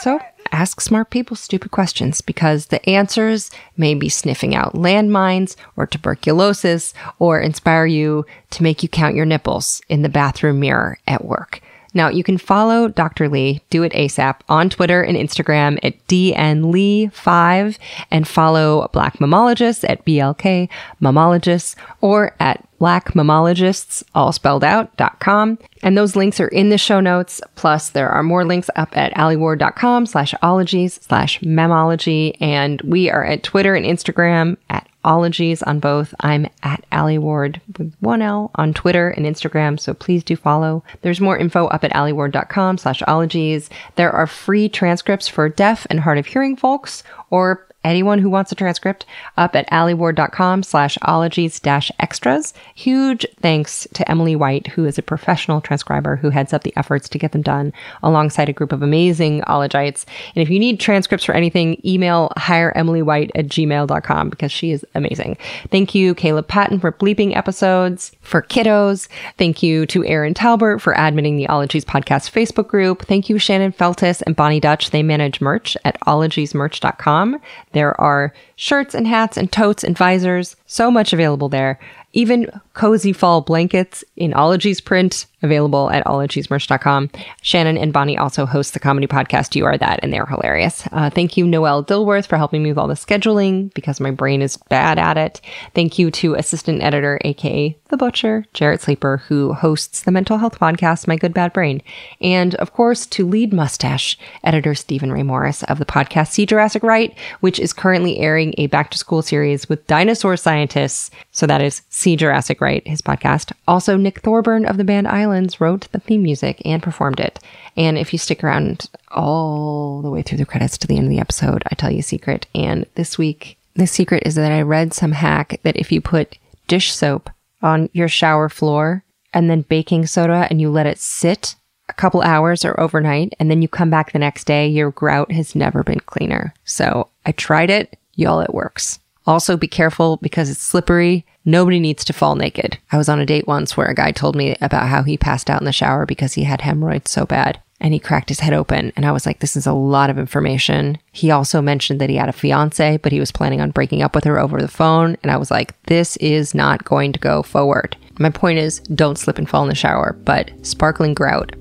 [0.01, 0.19] So
[0.51, 6.93] ask smart people stupid questions because the answers may be sniffing out landmines or tuberculosis
[7.19, 11.61] or inspire you to make you count your nipples in the bathroom mirror at work.
[11.93, 13.29] Now, you can follow Dr.
[13.29, 17.77] Lee, do it ASAP, on Twitter and Instagram at DNLee5
[18.11, 20.69] and follow Black Mammalogists at BLK
[21.01, 25.57] Mammalogists or at blackmammalogists, all spelled out, dot com.
[25.81, 27.41] And those links are in the show notes.
[27.55, 32.35] Plus, there are more links up at alieward.com slash ologies slash mammology.
[32.39, 36.15] And we are at Twitter and Instagram at ologies on both.
[36.21, 40.81] I'm at Alie Ward with one L on Twitter and Instagram, so please do follow.
[41.01, 43.69] There's more info up at alieward.com slash ologies.
[43.95, 48.51] There are free transcripts for deaf and hard of hearing folks or anyone who wants
[48.51, 49.05] a transcript
[49.37, 52.53] up at alieward.com slash ologies dash extras.
[52.75, 57.09] Huge thanks to Emily White, who is a professional transcriber who heads up the efforts
[57.09, 60.05] to get them done alongside a group of amazing ologites.
[60.35, 65.37] And if you need transcripts for anything, email hireemilywhite at gmail.com because she is amazing.
[65.69, 69.07] Thank you, Caleb Patton, for bleeping episodes for kiddos.
[69.37, 73.05] Thank you to Erin Talbert for admitting the Ologies podcast Facebook group.
[73.05, 74.91] Thank you, Shannon Feltus and Bonnie Dutch.
[74.91, 77.39] They manage merch at ologiesmerch.com.
[77.73, 81.79] There are shirts and hats and totes and visors, so much available there.
[82.13, 87.09] Even cozy fall blankets in Ologies print, available at ologiesmerch.com.
[87.41, 90.87] Shannon and Bonnie also host the comedy podcast You Are That, and they're hilarious.
[90.91, 94.41] Uh, thank you, Noelle Dilworth, for helping me with all the scheduling because my brain
[94.41, 95.41] is bad at it.
[95.75, 100.59] Thank you to assistant editor, aka The Butcher, Jarrett Sleeper, who hosts the mental health
[100.59, 101.81] podcast, My Good Bad Brain.
[102.21, 106.83] And of course, to lead mustache editor Stephen Ray Morris of the podcast See Jurassic
[106.83, 111.11] Right, which is currently airing a back to school series with dinosaur scientists.
[111.31, 113.53] So that is See Jurassic Right, his podcast.
[113.65, 117.39] Also, Nick Thorburn of the band Islands wrote the theme music and performed it.
[117.77, 121.11] And if you stick around all the way through the credits to the end of
[121.11, 122.45] the episode, I tell you a secret.
[122.53, 126.37] And this week, the secret is that I read some hack that if you put
[126.67, 127.29] dish soap
[127.61, 131.55] on your shower floor and then baking soda and you let it sit
[131.87, 135.31] a couple hours or overnight and then you come back the next day, your grout
[135.31, 136.53] has never been cleaner.
[136.65, 137.97] So I tried it.
[138.15, 138.99] Y'all, it works.
[139.25, 141.25] Also, be careful because it's slippery.
[141.45, 142.77] Nobody needs to fall naked.
[142.91, 145.49] I was on a date once where a guy told me about how he passed
[145.49, 148.53] out in the shower because he had hemorrhoids so bad and he cracked his head
[148.53, 148.93] open.
[148.95, 150.97] And I was like, this is a lot of information.
[151.11, 154.15] He also mentioned that he had a fiance, but he was planning on breaking up
[154.15, 155.17] with her over the phone.
[155.21, 157.97] And I was like, this is not going to go forward.
[158.19, 161.55] My point is, don't slip and fall in the shower, but sparkling grout,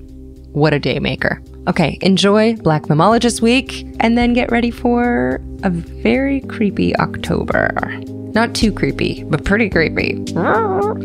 [0.53, 1.41] what a day maker.
[1.65, 7.73] Okay, enjoy Black Mammalogist Week and then get ready for a very creepy October.
[8.33, 10.21] Not too creepy, but pretty creepy.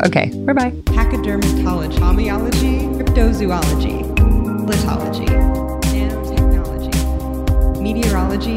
[0.07, 0.73] Okay, bye bye.
[0.87, 4.03] Pachydermatology, homeology, cryptozoology,
[4.67, 5.29] litology,
[5.83, 8.57] nanotechnology, meteorology,